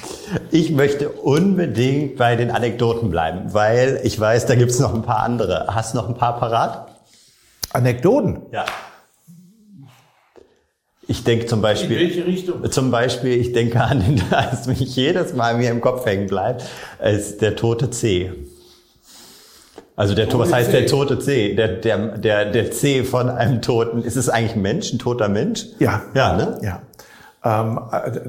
[0.52, 5.22] Ich möchte unbedingt bei den Anekdoten bleiben, weil ich weiß, da gibt's noch ein paar
[5.22, 5.68] andere.
[5.74, 6.88] Hast du noch ein paar parat?
[7.74, 8.44] Anekdoten?
[8.52, 8.66] Ja.
[11.12, 12.72] Ich denke zum Beispiel, In welche Richtung?
[12.72, 16.64] zum Beispiel, ich denke an den, als mich jedes Mal mir im Kopf hängen bleibt,
[17.04, 18.32] ist der tote C.
[19.98, 21.54] Also der, was heißt der tote C?
[21.54, 24.04] Der, der, der, der C von einem Toten.
[24.04, 25.66] Ist es eigentlich ein Mensch, ein toter Mensch?
[25.80, 26.02] Ja.
[26.16, 26.58] Ja, ne?
[26.64, 26.82] Ja.
[27.44, 27.80] Ähm,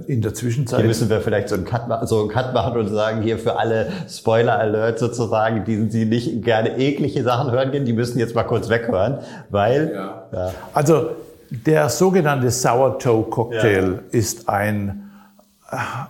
[0.09, 0.81] in der Zwischenzeit.
[0.81, 3.61] Hier müssen wir vielleicht so einen Cut, so einen Cut machen und sagen, hier für
[3.61, 8.35] alle Spoiler Alert sozusagen, die, die nicht gerne eklige Sachen hören gehen, die müssen jetzt
[8.35, 9.19] mal kurz weghören,
[9.51, 10.27] weil, ja.
[10.33, 10.55] ja.
[10.75, 11.11] Also,
[11.53, 14.01] der sogenannte Sourdough Cocktail ja.
[14.11, 15.11] ist ein,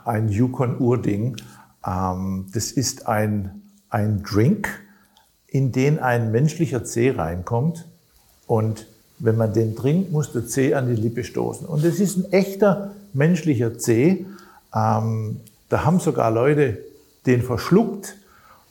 [0.05, 1.37] ein Yukon-Urding.
[1.85, 4.69] Ähm, das ist ein, ein Drink,
[5.49, 7.87] in den ein menschlicher Zeh reinkommt.
[8.47, 8.87] Und
[9.19, 11.67] wenn man den trinkt, muss der Zeh an die Lippe stoßen.
[11.67, 14.25] Und es ist ein echter menschlicher Zeh.
[14.75, 16.79] Ähm, da haben sogar Leute
[17.27, 18.17] den verschluckt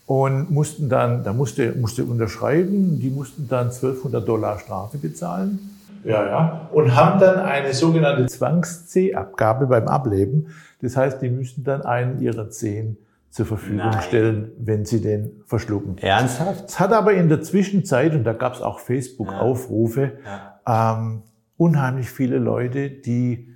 [0.05, 5.70] und mussten dann, da musste, musste unterschreiben, die mussten dann 1200 Dollar Strafe bezahlen.
[6.03, 6.69] Ja, ja.
[6.71, 10.47] Und haben dann eine sogenannte Zwangs-C-Abgabe beim Ableben.
[10.81, 12.97] Das heißt, die müssten dann einen ihrer Zehen
[13.29, 14.01] zur Verfügung Nein.
[14.01, 15.97] stellen, wenn sie den verschlucken.
[15.99, 16.69] Ernsthaft?
[16.69, 20.13] Es hat aber in der Zwischenzeit, und da gab es auch Facebook-Aufrufe,
[20.65, 20.95] ja.
[20.97, 21.23] ähm,
[21.55, 23.47] unheimlich viele Leute, die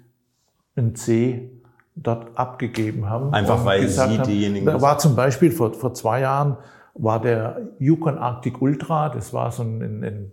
[0.77, 1.51] ein C
[1.95, 3.33] dort abgegeben haben.
[3.33, 4.65] Einfach weil sie haben, diejenigen...
[4.65, 6.57] Da war zum Beispiel vor, vor zwei Jahren
[6.93, 10.31] war der Yukon Arctic Ultra, das war so ein, ein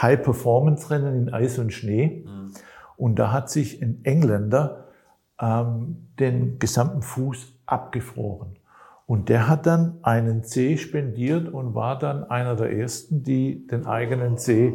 [0.00, 2.24] High-Performance-Rennen in Eis und Schnee.
[2.26, 2.52] Mhm.
[2.96, 4.84] Und da hat sich ein Engländer
[5.40, 8.56] ähm, den gesamten Fuß abgefroren.
[9.06, 13.86] Und der hat dann einen C spendiert und war dann einer der ersten, die den
[13.86, 14.74] eigenen C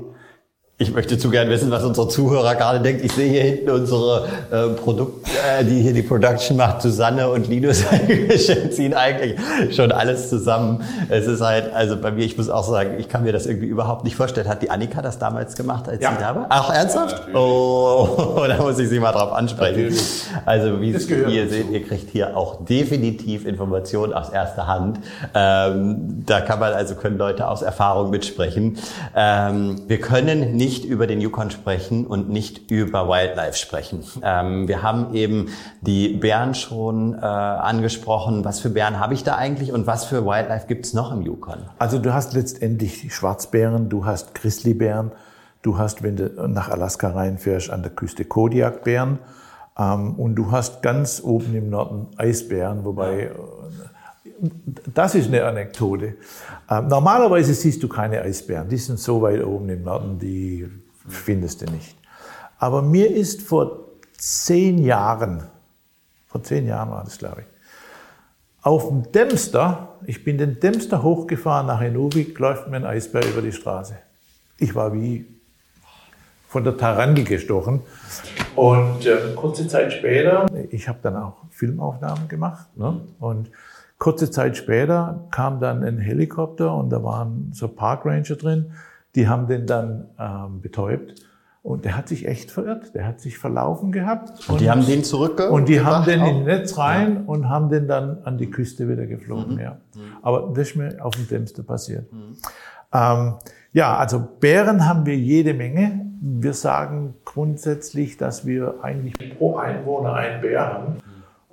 [0.81, 3.05] ich möchte zu gern wissen, was unsere Zuhörer gerade denken.
[3.05, 7.49] Ich sehe hier hinten unsere äh, Produkt, äh, die hier die Production macht, Susanne und
[7.49, 7.83] Linus
[8.71, 9.35] ziehen eigentlich
[9.75, 10.81] schon alles zusammen.
[11.09, 13.67] Es ist halt, also bei mir, ich muss auch sagen, ich kann mir das irgendwie
[13.67, 14.47] überhaupt nicht vorstellen.
[14.47, 16.11] Hat die Annika das damals gemacht, als ja.
[16.11, 16.45] sie da war?
[16.47, 17.27] Ach, ernsthaft?
[17.27, 19.81] Ja, oh, da muss ich sie mal drauf ansprechen.
[19.83, 20.23] Natürlich.
[20.45, 25.01] Also wie ihr seht, ihr kriegt hier auch definitiv Informationen aus erster Hand.
[25.35, 28.77] Ähm, da kann man, also können Leute aus Erfahrung mitsprechen.
[29.13, 34.03] Ähm, wir können nicht nicht über den Yukon sprechen und nicht über Wildlife sprechen.
[34.21, 35.47] Ähm, wir haben eben
[35.81, 38.45] die Bären schon äh, angesprochen.
[38.45, 41.23] Was für Bären habe ich da eigentlich und was für Wildlife gibt es noch im
[41.23, 41.57] Yukon?
[41.79, 45.11] Also du hast letztendlich Schwarzbären, du hast Grizzlybären,
[45.63, 49.17] du hast, wenn du nach Alaska reinfährst, an der Küste Kodiakbären
[49.75, 53.29] ähm, und du hast ganz oben im Norden Eisbären, wobei äh,
[54.93, 56.13] das ist eine Anekdote.
[56.69, 58.69] Ähm, normalerweise siehst du keine Eisbären.
[58.69, 60.69] Die sind so weit oben im Norden, die
[61.07, 61.97] findest du nicht.
[62.59, 65.43] Aber mir ist vor zehn Jahren,
[66.27, 67.47] vor zehn Jahren war das, glaube ich,
[68.61, 73.41] auf dem Dämster, ich bin den Dämster hochgefahren nach Inuvik, läuft mir ein Eisbär über
[73.41, 73.97] die Straße.
[74.57, 75.25] Ich war wie
[76.49, 77.81] von der Tarantel gestochen.
[78.55, 82.67] Und äh, kurze Zeit später, ich habe dann auch Filmaufnahmen gemacht.
[82.75, 82.99] Ne?
[83.19, 83.49] Und
[83.99, 88.71] Kurze Zeit später kam dann ein Helikopter und da waren so Parkranger drin.
[89.15, 91.15] Die haben den dann ähm, betäubt.
[91.61, 92.95] Und der hat sich echt verirrt.
[92.95, 94.29] Der hat sich verlaufen gehabt.
[94.47, 95.51] Und, und die haben den zurückgebracht?
[95.53, 97.21] Und die haben den in Netz rein ja.
[97.25, 99.59] und haben den dann an die Küste wieder geflogen, mhm.
[99.59, 99.71] ja.
[99.93, 100.01] Mhm.
[100.21, 102.11] Aber das ist mir auf dem Dämster passiert.
[102.13, 102.37] Mhm.
[102.93, 103.33] Ähm,
[103.73, 106.05] ja, also Bären haben wir jede Menge.
[106.21, 110.97] Wir sagen grundsätzlich, dass wir eigentlich pro Einwohner einen Bär haben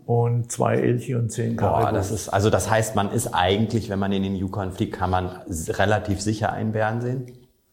[0.07, 1.93] und zwei Elche und zehn Karibu.
[1.93, 5.11] das ist, also das heißt, man ist eigentlich, wenn man in den Yukon fliegt, kann
[5.11, 5.29] man
[5.69, 7.27] relativ sicher einen Bären sehen?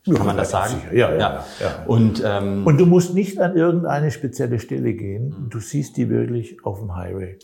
[0.05, 0.81] Kann ja, man das sagen?
[0.91, 1.45] Ja, ja, ja.
[1.61, 1.83] ja.
[1.85, 5.29] Und, ähm, und du musst nicht an irgendeine spezielle Stelle gehen.
[5.29, 5.49] Mhm.
[5.49, 7.37] Du siehst die wirklich auf dem Highway.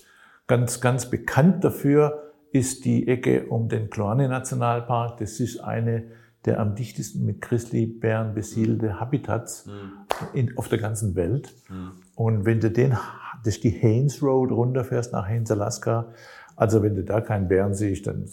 [0.47, 5.19] Ganz, ganz bekannt dafür ist die Ecke um den Kloane Nationalpark.
[5.19, 6.05] Das ist eine
[6.45, 9.91] der am dichtesten mit Grizzlybären besiedelte Habitats mhm.
[10.33, 11.53] in, auf der ganzen Welt.
[11.69, 11.91] Mhm.
[12.15, 12.97] Und wenn du den
[13.43, 16.07] das ist die Haines Road runterfährst nach Haines, Alaska.
[16.55, 18.29] Also wenn du da keinen Bären siehst, dann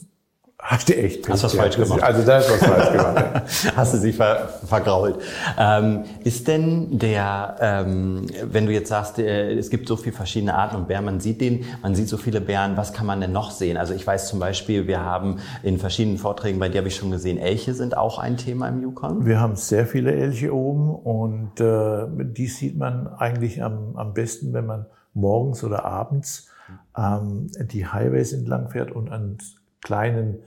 [0.67, 1.29] hast du echt.
[1.29, 2.03] Hast du was falsch gemacht.
[2.03, 3.43] Also da ist was falsch gemacht.
[3.77, 5.19] hast du sie ver vergrault.
[5.59, 10.55] Ähm, ist denn der, ähm, wenn du jetzt sagst, äh, es gibt so viele verschiedene
[10.55, 13.33] Arten und Bären, man sieht den, man sieht so viele Bären, was kann man denn
[13.33, 13.77] noch sehen?
[13.77, 17.13] Also ich weiß zum Beispiel, wir haben in verschiedenen Vorträgen, bei dir habe ich schon
[17.13, 19.25] gesehen, Elche sind auch ein Thema im Yukon.
[19.25, 24.53] Wir haben sehr viele Elche oben und äh, die sieht man eigentlich am, am besten,
[24.53, 26.49] wenn man morgens oder abends
[26.97, 29.39] ähm, die Highways entlang fährt und an
[29.81, 30.39] kleinen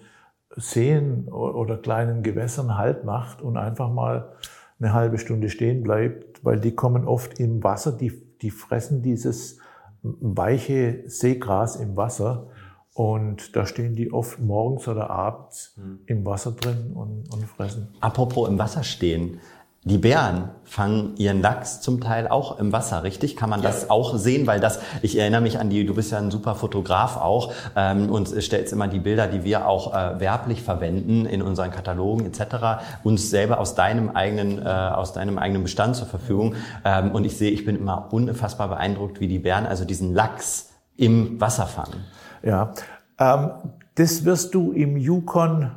[0.59, 4.33] Seen oder kleinen Gewässern Halt macht und einfach mal
[4.79, 9.59] eine halbe Stunde stehen bleibt, weil die kommen oft im Wasser, die, die fressen dieses
[10.01, 12.47] weiche Seegras im Wasser
[12.93, 15.99] und da stehen die oft morgens oder abends hm.
[16.05, 17.89] im Wasser drin und, und fressen.
[17.99, 19.39] Apropos im Wasser stehen.
[19.85, 23.37] Die Bären fangen ihren Lachs zum Teil auch im Wasser, richtig?
[23.37, 24.45] Kann man das auch sehen?
[24.45, 28.09] Weil das, ich erinnere mich an die, du bist ja ein super Fotograf auch ähm,
[28.11, 32.83] und stellst immer die Bilder, die wir auch äh, werblich verwenden in unseren Katalogen etc.
[33.05, 36.55] uns selber aus deinem eigenen, äh, aus deinem eigenen Bestand zur Verfügung.
[36.83, 40.71] Ähm, und ich sehe, ich bin immer unfassbar beeindruckt, wie die Bären also diesen Lachs
[40.97, 42.03] im Wasser fangen.
[42.43, 42.73] Ja,
[43.17, 43.51] ähm,
[43.95, 45.71] das wirst du im Yukon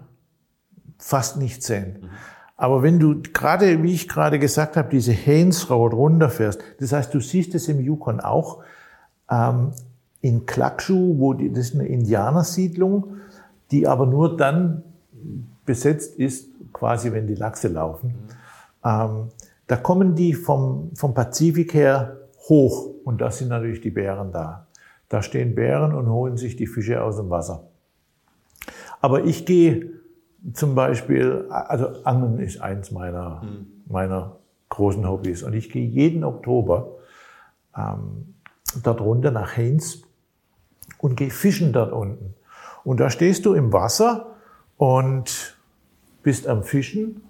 [0.99, 1.99] fast nicht sehen.
[2.03, 2.11] Mhm.
[2.63, 7.13] Aber wenn du gerade, wie ich gerade gesagt habe, diese Haines Road runterfährst, das heißt,
[7.13, 8.63] du siehst es im Yukon auch,
[9.29, 9.73] ähm,
[10.21, 13.17] in Klakshu, wo die, das ist eine Indianersiedlung,
[13.73, 14.85] die aber nur dann
[15.67, 18.11] besetzt ist, quasi wenn die Lachse laufen.
[18.11, 18.89] Mhm.
[18.89, 19.29] Ähm,
[19.67, 24.69] da kommen die vom, vom Pazifik her hoch und da sind natürlich die Bären da.
[25.09, 27.65] Da stehen Bären und holen sich die Fische aus dem Wasser.
[29.01, 30.02] Aber ich gehe
[30.55, 33.67] zum Beispiel, also Angeln ist eins meiner, mhm.
[33.89, 34.37] meiner
[34.69, 35.43] großen Hobbys.
[35.43, 36.89] Und ich gehe jeden Oktober
[37.77, 38.35] ähm,
[38.83, 40.03] dort runter nach Haines
[40.99, 42.35] und gehe fischen dort unten.
[42.85, 44.35] Und da stehst du im Wasser
[44.77, 45.57] und
[46.23, 47.23] bist am Fischen.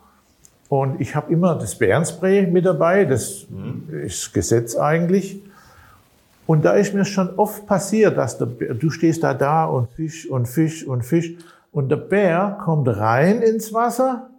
[0.68, 3.88] Und ich habe immer das Bärenspray mit dabei, das mhm.
[4.04, 5.42] ist Gesetz eigentlich.
[6.46, 10.28] Und da ist mir schon oft passiert, dass der, du stehst da da und fisch
[10.28, 11.34] und fisch und fisch
[11.72, 14.30] und der Bär kommt rein ins Wasser,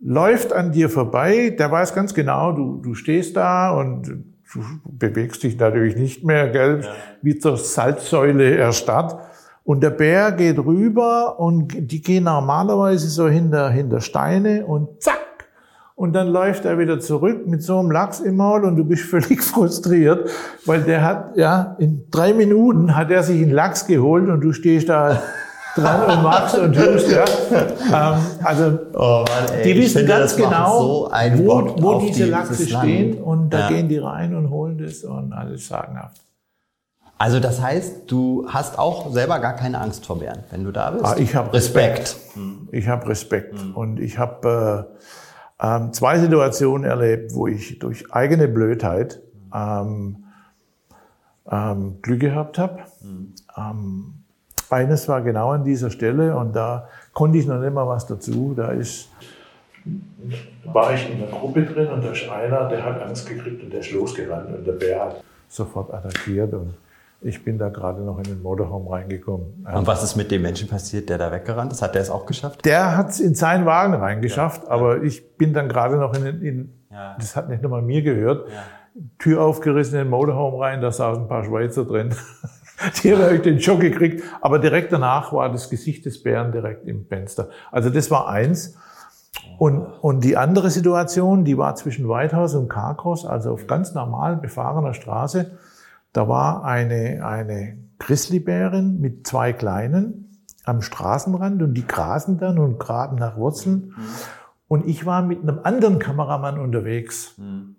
[0.00, 5.42] läuft an dir vorbei, der weiß ganz genau, du, du stehst da und du bewegst
[5.42, 6.90] dich natürlich nicht mehr, gell, ja.
[7.20, 9.16] wie zur Salzsäule erstarrt.
[9.64, 15.18] Und der Bär geht rüber und die gehen normalerweise so hinter, hinter Steine und zack,
[15.94, 19.04] und dann läuft er wieder zurück mit so einem Lachs im Maul und du bist
[19.10, 20.28] völlig frustriert,
[20.66, 24.52] weil der hat, ja, in drei Minuten hat er sich einen Lachs geholt und du
[24.52, 25.22] stehst da
[25.74, 27.24] dran und machst und tust, ja.
[27.54, 33.22] Ähm, also, oh Mann, die wissen finde, ganz genau, so wo, wo diese Lachse stehen
[33.22, 33.68] und da ja.
[33.68, 36.20] gehen die rein und holen das und alles sagenhaft.
[37.22, 40.90] Also das heißt, du hast auch selber gar keine Angst vor Bären, wenn du da
[40.90, 41.04] bist?
[41.04, 42.00] Ah, ich habe Respekt.
[42.00, 42.72] Respekt.
[42.72, 43.76] Ich habe Respekt mhm.
[43.76, 44.88] und ich habe
[45.60, 49.22] äh, ähm, zwei Situationen erlebt, wo ich durch eigene Blödheit
[49.54, 50.24] ähm,
[51.48, 52.80] ähm, Glück gehabt habe.
[53.02, 53.34] Mhm.
[53.56, 54.21] Ähm,
[54.72, 58.54] eines war genau an dieser Stelle und da konnte ich noch nicht mal was dazu.
[58.56, 59.10] Da ist,
[60.64, 63.72] war ich in einer Gruppe drin und da ist einer, der hat Angst gekriegt und
[63.72, 66.74] der ist losgerannt und der Bär hat sofort attackiert und
[67.24, 69.64] ich bin da gerade noch in den Motorhome reingekommen.
[69.72, 71.80] Und was ist mit dem Menschen passiert, der da weggerannt ist?
[71.80, 72.64] Hat der es auch geschafft?
[72.64, 74.70] Der hat es in seinen Wagen reingeschafft, ja.
[74.70, 77.16] aber ich bin dann gerade noch in, in ja.
[77.18, 78.62] das hat nicht nur mal mir gehört, ja.
[79.18, 82.14] Tür aufgerissen in den Motorhome rein, da saßen ein paar Schweizer drin.
[83.02, 84.22] Die haben euch den Schock gekriegt.
[84.40, 87.48] Aber direkt danach war das Gesicht des Bären direkt im Fenster.
[87.70, 88.76] Also das war eins.
[89.58, 94.36] Und, und die andere Situation, die war zwischen Whitehouse und Carcross, also auf ganz normal
[94.36, 95.52] befahrener Straße.
[96.12, 102.78] Da war eine, eine Grizzlybärin mit zwei Kleinen am Straßenrand und die grasen dann und
[102.78, 103.94] graben nach Wurzeln.
[103.96, 104.02] Mhm.
[104.68, 107.34] Und ich war mit einem anderen Kameramann unterwegs.
[107.38, 107.76] Mhm.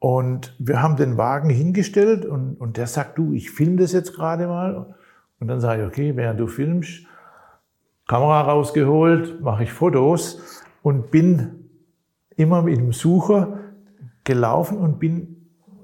[0.00, 4.14] Und wir haben den Wagen hingestellt und, und der sagt, du, ich filme das jetzt
[4.14, 4.94] gerade mal.
[5.38, 7.06] Und dann sage ich, okay, während du filmst,
[8.08, 10.42] Kamera rausgeholt, mache ich Fotos
[10.82, 11.68] und bin
[12.34, 13.60] immer mit dem Sucher
[14.24, 15.36] gelaufen und bin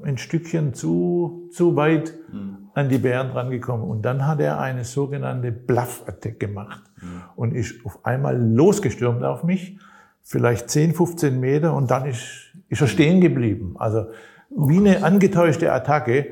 [0.02, 2.68] ein Stückchen zu, zu weit mhm.
[2.74, 3.86] an die Bären drangekommen.
[3.88, 7.22] Und dann hat er eine sogenannte Bluff-Attack gemacht mhm.
[7.36, 9.78] und ist auf einmal losgestürmt auf mich,
[10.22, 13.76] vielleicht 10, 15 Meter und dann ist, ist er stehen geblieben.
[13.78, 14.06] Also
[14.50, 16.28] wie eine angetäuschte Attacke.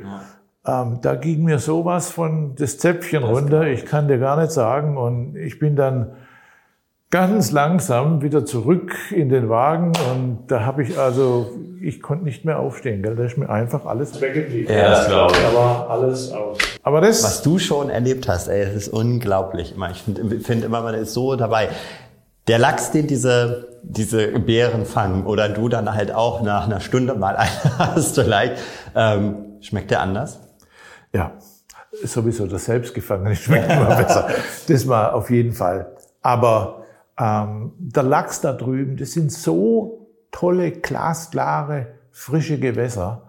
[0.67, 3.67] Ähm, da ging mir sowas von das Zäpfchen das runter.
[3.67, 4.97] Ich kann dir gar nicht sagen.
[4.97, 6.13] Und ich bin dann
[7.15, 11.49] ganz langsam wieder zurück in den Wagen und da habe ich also,
[11.81, 13.15] ich konnte nicht mehr aufstehen, gell?
[13.15, 14.75] da ist mir einfach alles weggeblieben.
[14.75, 15.41] Ja, das glaube ich.
[15.41, 16.59] Da war alles aus.
[16.83, 19.77] Aber das, was du schon erlebt hast, ey, das ist unglaublich.
[19.93, 21.69] Ich finde find immer, man ist so dabei.
[22.49, 27.15] Der Lachs, den diese, diese Bären fangen oder du dann halt auch nach einer Stunde
[27.15, 27.37] mal
[27.79, 28.57] hast vielleicht,
[28.95, 30.41] ähm, schmeckt der anders?
[31.13, 31.33] Ja,
[32.03, 34.29] sowieso das Selbstgefangene schmeckt immer besser.
[34.69, 35.95] Das war auf jeden Fall.
[36.23, 36.85] Aber
[37.19, 43.29] ähm, der Lachs da drüben, das sind so tolle, glasklare, frische Gewässer.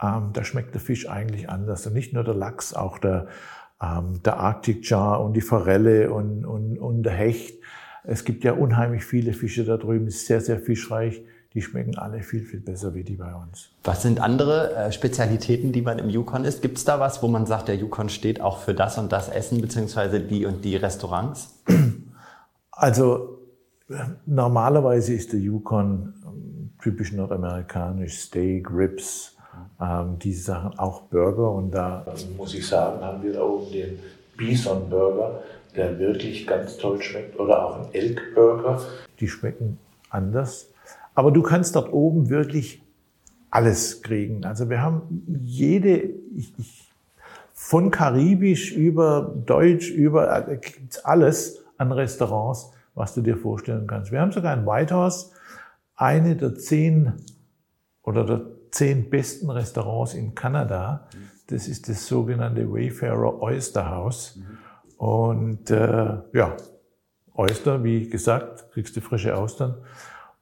[0.00, 1.86] Ähm, da schmeckt der Fisch eigentlich anders.
[1.86, 3.26] Und nicht nur der Lachs, auch der,
[3.82, 7.60] ähm, der Arctic Char und die Forelle und, und, und der Hecht.
[8.08, 11.22] Es gibt ja unheimlich viele Fische da drüben, ist sehr, sehr fischreich.
[11.54, 13.70] Die schmecken alle viel, viel besser wie die bei uns.
[13.82, 16.62] Was sind andere äh, Spezialitäten, die man im Yukon isst?
[16.62, 19.28] Gibt es da was, wo man sagt, der Yukon steht auch für das und das
[19.28, 21.62] Essen, beziehungsweise die und die Restaurants?
[22.78, 23.38] Also
[24.26, 29.34] normalerweise ist der Yukon ähm, typisch nordamerikanisch, Steak, Ribs,
[29.80, 31.50] ähm, diese Sachen, auch Burger.
[31.52, 32.04] Und da
[32.36, 33.98] muss ich sagen, haben wir da oben den
[34.36, 35.42] Bison Burger,
[35.76, 37.38] der wirklich ganz toll schmeckt.
[37.38, 38.80] Oder auch ein Elk Burger,
[39.20, 39.78] die schmecken
[40.10, 40.72] anders.
[41.14, 42.82] Aber du kannst dort oben wirklich
[43.50, 44.44] alles kriegen.
[44.44, 46.92] Also wir haben jede, ich, ich,
[47.52, 54.12] von Karibisch über Deutsch, über äh, gibt's alles an Restaurants, was du dir vorstellen kannst.
[54.12, 55.32] Wir haben sogar in Whitehouse
[55.94, 57.14] eine der zehn
[58.02, 61.08] oder der zehn besten Restaurants in Kanada.
[61.48, 64.38] Das ist das sogenannte Wayfarer Oyster House.
[64.96, 66.56] Und äh, ja,
[67.34, 69.76] Oyster, wie gesagt, kriegst du frische Austern.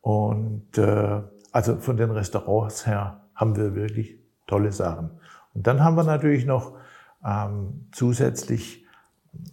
[0.00, 5.10] Und äh, also von den Restaurants her haben wir wirklich tolle Sachen.
[5.54, 6.76] Und dann haben wir natürlich noch
[7.24, 8.86] ähm, zusätzlich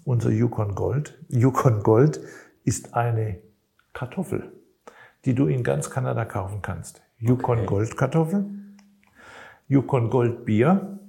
[0.03, 1.17] unser Yukon Gold.
[1.29, 2.21] Yukon Gold
[2.63, 3.39] ist eine
[3.93, 4.51] Kartoffel,
[5.25, 7.01] die du in ganz Kanada kaufen kannst.
[7.17, 7.67] Yukon okay.
[7.67, 8.45] Gold Kartoffel,
[9.67, 10.99] Yukon Gold Bier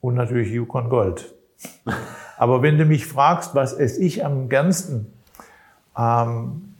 [0.00, 1.34] und natürlich Yukon Gold.
[2.40, 5.12] Aber wenn du mich fragst, was esse ich am gernsten,
[5.94, 6.72] ähm,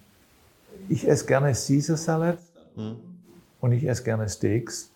[0.89, 2.39] ich esse gerne Caesar Salad
[2.77, 2.97] mhm.
[3.61, 4.91] und ich esse gerne Steaks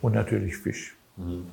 [0.00, 0.96] und natürlich Fisch.
[1.18, 1.48] Mhm.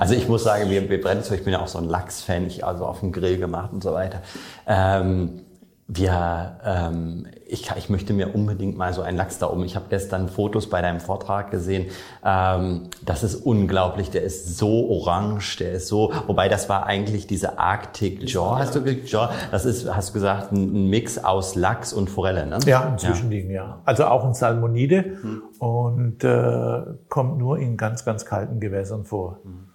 [0.00, 2.48] Also ich muss sagen, wir, wir brennen so, ich bin ja auch so ein Lachs-Fan,
[2.48, 4.20] ich also auf dem Grill gemacht und so weiter.
[4.66, 5.42] Ähm,
[5.86, 9.64] wir, ähm, ich, ich möchte mir unbedingt mal so einen Lachs da oben.
[9.64, 11.86] Ich habe gestern Fotos bei deinem Vortrag gesehen.
[12.24, 14.10] Ähm, das ist unglaublich.
[14.10, 16.12] Der ist so orange, der ist so.
[16.26, 18.58] Wobei das war eigentlich diese Arctic Jaw.
[18.58, 19.28] Hast du Jaw?
[19.50, 22.58] Das ist, hast du gesagt, ein Mix aus Lachs und Forelle, ne?
[22.64, 23.64] Ja, ein Zwischending, ja.
[23.64, 23.82] ja.
[23.84, 25.42] Also auch ein Salmonide hm.
[25.58, 29.40] und äh, kommt nur in ganz, ganz kalten Gewässern vor.
[29.44, 29.71] Hm.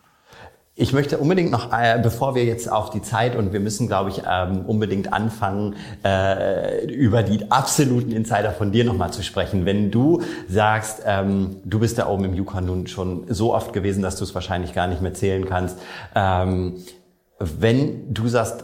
[0.80, 4.12] Ich möchte unbedingt noch, äh, bevor wir jetzt auf die Zeit und wir müssen, glaube
[4.12, 5.76] ich, ähm, unbedingt anfangen,
[6.06, 9.66] äh, über die absoluten Insider von dir nochmal zu sprechen.
[9.66, 14.04] Wenn du sagst, ähm, du bist da oben im Yukon nun schon so oft gewesen,
[14.04, 15.80] dass du es wahrscheinlich gar nicht mehr zählen kannst.
[16.14, 16.76] Ähm,
[17.40, 18.64] wenn du sagst,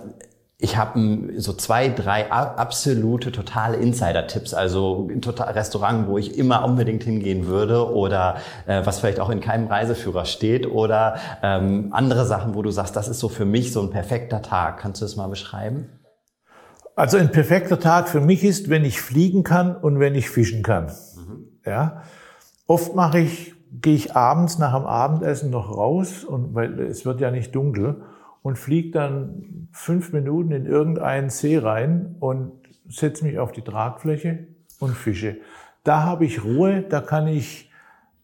[0.63, 6.63] ich habe so zwei, drei absolute totale Insider-Tipps, also ein total Restaurant, wo ich immer
[6.63, 12.25] unbedingt hingehen würde oder äh, was vielleicht auch in keinem Reiseführer steht oder ähm, andere
[12.25, 14.77] Sachen, wo du sagst, das ist so für mich so ein perfekter Tag.
[14.77, 15.89] Kannst du das mal beschreiben?
[16.95, 20.63] Also ein perfekter Tag für mich ist, wenn ich fliegen kann und wenn ich fischen
[20.63, 20.85] kann.
[20.85, 21.59] Mhm.
[21.65, 22.03] Ja,
[22.67, 27.19] oft mache ich, gehe ich abends nach dem Abendessen noch raus und weil es wird
[27.19, 28.03] ja nicht dunkel
[28.43, 32.51] und fliege dann fünf Minuten in irgendeinen See rein und
[32.87, 34.47] setze mich auf die Tragfläche
[34.79, 35.37] und fische.
[35.83, 37.71] Da habe ich Ruhe, da kann ich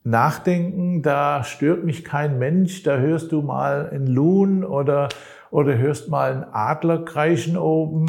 [0.04, 5.10] nachdenken, da stört mich kein Mensch, da hörst du mal ein Loon oder,
[5.52, 8.06] oder hörst mal einen Adler kreischen oben.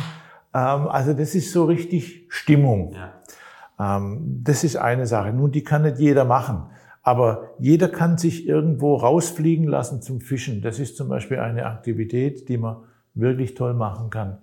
[0.52, 2.94] Ähm, also das ist so richtig Stimmung.
[2.94, 3.96] Ja.
[3.96, 5.32] Ähm, das ist eine Sache.
[5.32, 6.70] Nun, die kann nicht jeder machen.
[7.02, 10.60] Aber jeder kann sich irgendwo rausfliegen lassen zum Fischen.
[10.60, 12.84] Das ist zum Beispiel eine Aktivität, die man
[13.14, 14.38] wirklich toll machen kann.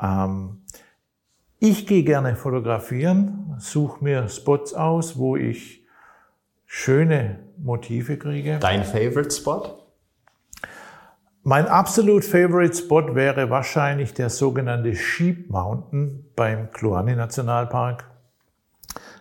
[0.00, 0.62] Ähm,
[1.58, 5.86] ich gehe gerne fotografieren, suche mir Spots aus, wo ich
[6.66, 8.58] schöne Motive kriege.
[8.58, 9.78] Dein Favorite Spot?
[11.44, 18.10] Mein absolut Favorite Spot wäre wahrscheinlich der sogenannte Sheep Mountain beim Kluani Nationalpark.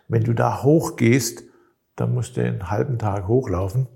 [0.08, 1.44] Wenn du da hochgehst,
[2.02, 3.88] dann musst du einen halben Tag hochlaufen.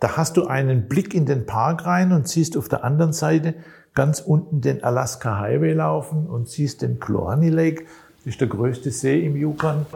[0.00, 3.54] Da hast du einen Blick in den Park rein und siehst auf der anderen Seite
[3.94, 7.84] ganz unten den Alaska Highway laufen und siehst den Cloani Lake.
[8.18, 9.86] Das ist der größte See im Yukon.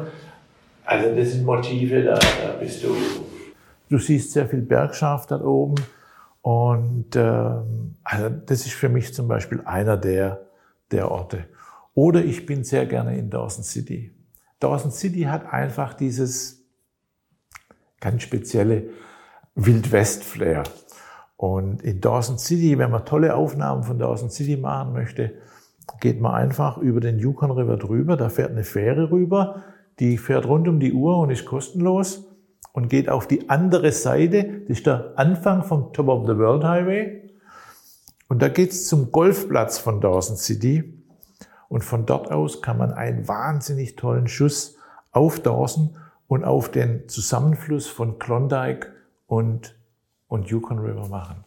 [0.84, 2.94] Also das sind Motive, da, da bist du.
[3.88, 5.76] Du siehst sehr viel Bergschaf da oben.
[6.42, 10.46] Und ähm, also das ist für mich zum Beispiel einer der,
[10.90, 11.46] der Orte.
[11.94, 14.14] Oder ich bin sehr gerne in Dawson City.
[14.60, 16.57] Dawson City hat einfach dieses
[18.01, 18.90] ganz spezielle
[19.55, 20.64] Wildwest-Flair.
[21.36, 25.34] Und in Dawson City, wenn man tolle Aufnahmen von Dawson City machen möchte,
[26.01, 28.16] geht man einfach über den Yukon River drüber.
[28.16, 29.62] Da fährt eine Fähre rüber,
[29.99, 32.26] die fährt rund um die Uhr und ist kostenlos
[32.72, 34.62] und geht auf die andere Seite.
[34.68, 37.30] Das ist der Anfang vom Top of the World Highway.
[38.28, 41.03] Und da geht's zum Golfplatz von Dawson City.
[41.68, 44.76] Und von dort aus kann man einen wahnsinnig tollen Schuss
[45.12, 45.96] auf Dawson
[46.29, 48.93] und auf den Zusammenfluss von Klondike
[49.26, 49.74] und,
[50.29, 51.45] und Yukon River machen.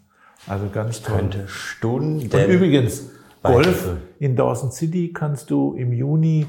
[0.47, 1.17] Also ganz toll.
[1.17, 2.21] Könnte Stunden.
[2.21, 3.09] Und übrigens,
[3.43, 6.47] Golf in Dawson City kannst du im Juni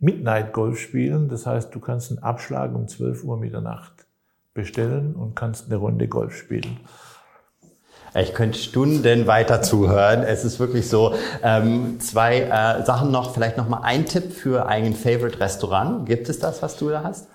[0.00, 1.28] Midnight Golf spielen.
[1.28, 4.06] Das heißt, du kannst einen Abschlag um 12 Uhr Mitternacht
[4.54, 6.80] bestellen und kannst eine Runde Golf spielen.
[8.14, 10.22] Ich könnte Stunden weiter zuhören.
[10.22, 11.14] Es ist wirklich so.
[11.42, 16.06] Ähm, zwei äh, Sachen noch, vielleicht noch mal ein Tipp für ein Favorite Restaurant.
[16.06, 17.26] Gibt es das, was du da hast?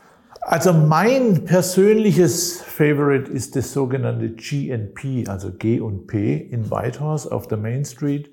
[0.42, 7.48] Also mein persönliches Favorite ist das sogenannte GNP, also G und P in Whitehorse auf
[7.48, 8.32] der Main Street.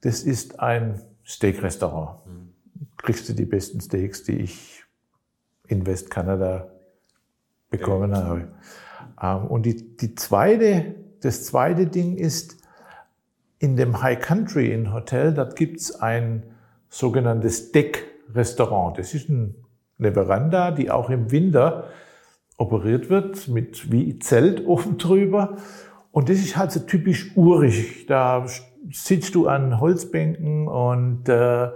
[0.00, 2.20] Das ist ein Steak-Restaurant.
[2.96, 4.84] Kriegst du die besten Steaks, die ich
[5.68, 6.70] in Westkanada
[7.70, 8.48] bekommen habe.
[9.22, 12.56] Ähm, und die, die zweite das zweite Ding ist,
[13.58, 16.44] in dem High Country Inn Hotel, dort gibt's ein
[16.88, 18.98] sogenanntes Deckrestaurant.
[18.98, 19.54] Das ist ein,
[20.00, 21.84] eine Veranda, die auch im Winter
[22.56, 25.56] operiert wird, mit wie Zelt oben drüber.
[26.12, 28.06] Und das ist halt so typisch urig.
[28.06, 28.44] Da
[28.90, 31.68] sitzt du an Holzbänken und äh,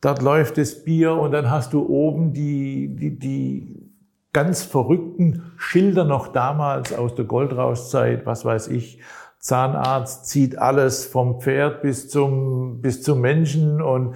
[0.00, 3.92] dort läuft das Bier und dann hast du oben die, die, die
[4.32, 9.00] ganz verrückten Schilder noch damals aus der Goldrauschzeit, was weiß ich,
[9.38, 14.14] Zahnarzt zieht alles vom Pferd bis zum, bis zum Menschen und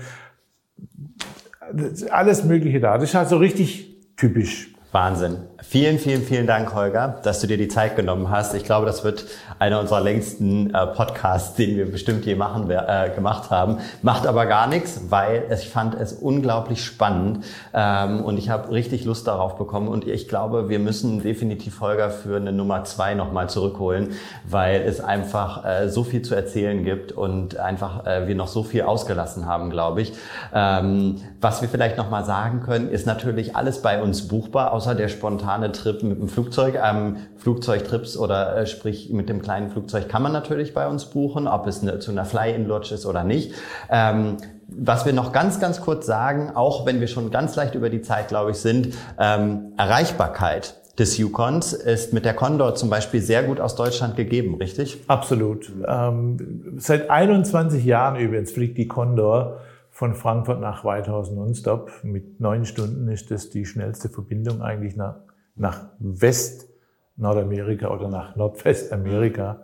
[2.11, 2.95] alles Mögliche da.
[2.99, 4.75] Das ist halt so richtig typisch.
[4.93, 5.39] Wahnsinn.
[5.63, 8.55] Vielen, vielen, vielen Dank, Holger, dass du dir die Zeit genommen hast.
[8.55, 9.25] Ich glaube, das wird
[9.59, 13.79] einer unserer längsten äh, Podcasts, den wir bestimmt je machen, äh, gemacht haben.
[14.03, 19.07] Macht aber gar nichts, weil ich fand es unglaublich spannend ähm, und ich habe richtig
[19.07, 19.89] Lust darauf bekommen.
[19.89, 24.11] Und ich glaube, wir müssen definitiv Holger für eine Nummer zwei nochmal zurückholen,
[24.47, 28.63] weil es einfach äh, so viel zu erzählen gibt und einfach äh, wir noch so
[28.63, 30.13] viel ausgelassen haben, glaube ich.
[30.53, 35.09] Ähm, was wir vielleicht nochmal sagen können, ist natürlich alles bei uns buchbar, außer der
[35.47, 36.79] spontane Trip mit dem Flugzeug.
[36.83, 41.47] Ähm, Flugzeugtrips oder äh, sprich mit dem kleinen Flugzeug kann man natürlich bei uns buchen,
[41.47, 43.53] ob es eine, zu einer Fly-in-Lodge ist oder nicht.
[43.89, 44.37] Ähm,
[44.69, 48.03] was wir noch ganz, ganz kurz sagen, auch wenn wir schon ganz leicht über die
[48.03, 53.45] Zeit, glaube ich, sind, ähm, Erreichbarkeit des Yukons ist mit der Condor zum Beispiel sehr
[53.45, 55.05] gut aus Deutschland gegeben, richtig?
[55.07, 55.71] Absolut.
[55.87, 59.61] Ähm, seit 21 Jahren übrigens fliegt die Condor
[59.97, 61.91] von Frankfurt nach Whitehausen nonstop.
[62.03, 65.17] Mit neun Stunden ist das die schnellste Verbindung eigentlich nach,
[65.57, 66.69] nach West
[67.17, 69.63] Nordamerika oder nach Nordwestamerika.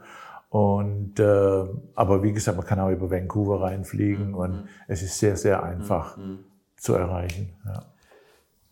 [0.49, 1.65] Und äh,
[1.95, 4.35] aber wie gesagt, man kann auch über Vancouver reinfliegen mhm.
[4.35, 6.41] und es ist sehr, sehr einfach mhm.
[6.77, 7.55] zu erreichen.
[7.65, 7.85] Ja.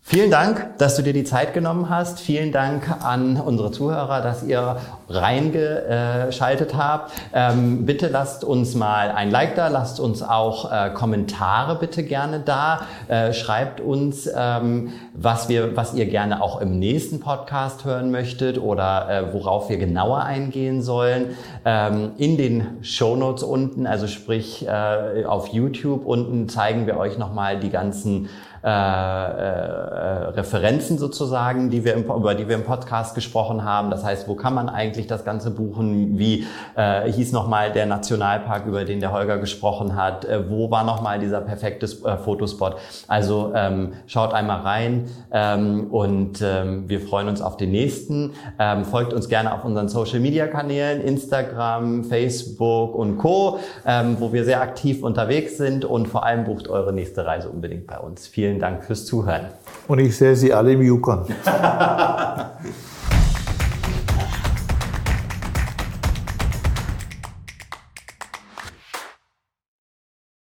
[0.03, 2.19] Vielen Dank, dass du dir die Zeit genommen hast.
[2.21, 4.79] Vielen Dank an unsere Zuhörer, dass ihr
[5.09, 7.13] reingeschaltet habt.
[7.33, 12.41] Ähm, bitte lasst uns mal ein Like da, lasst uns auch äh, Kommentare bitte gerne
[12.41, 12.87] da.
[13.07, 18.59] Äh, schreibt uns, ähm, was wir, was ihr gerne auch im nächsten Podcast hören möchtet
[18.59, 21.37] oder äh, worauf wir genauer eingehen sollen.
[21.65, 27.17] Ähm, in den Show Notes unten, also sprich äh, auf YouTube unten zeigen wir euch
[27.19, 28.29] nochmal die ganzen
[28.63, 33.91] äh, äh, Referenzen sozusagen, die wir im, über die wir im Podcast gesprochen haben.
[33.91, 36.19] Das heißt, wo kann man eigentlich das Ganze buchen?
[36.19, 36.47] Wie
[36.77, 40.25] äh, hieß nochmal der Nationalpark, über den der Holger gesprochen hat?
[40.25, 42.77] Äh, wo war nochmal dieser perfekte äh, Fotospot?
[43.09, 48.33] Also ähm, schaut einmal rein ähm, und ähm, wir freuen uns auf den nächsten.
[48.59, 54.61] Ähm, folgt uns gerne auf unseren Social-Media-Kanälen, Instagram, Facebook und Co., ähm, wo wir sehr
[54.61, 58.27] aktiv unterwegs sind und vor allem bucht eure nächste Reise unbedingt bei uns.
[58.27, 59.47] Vielen Vielen Dank fürs Zuhören.
[59.87, 61.25] Und ich sehe Sie alle im Yukon.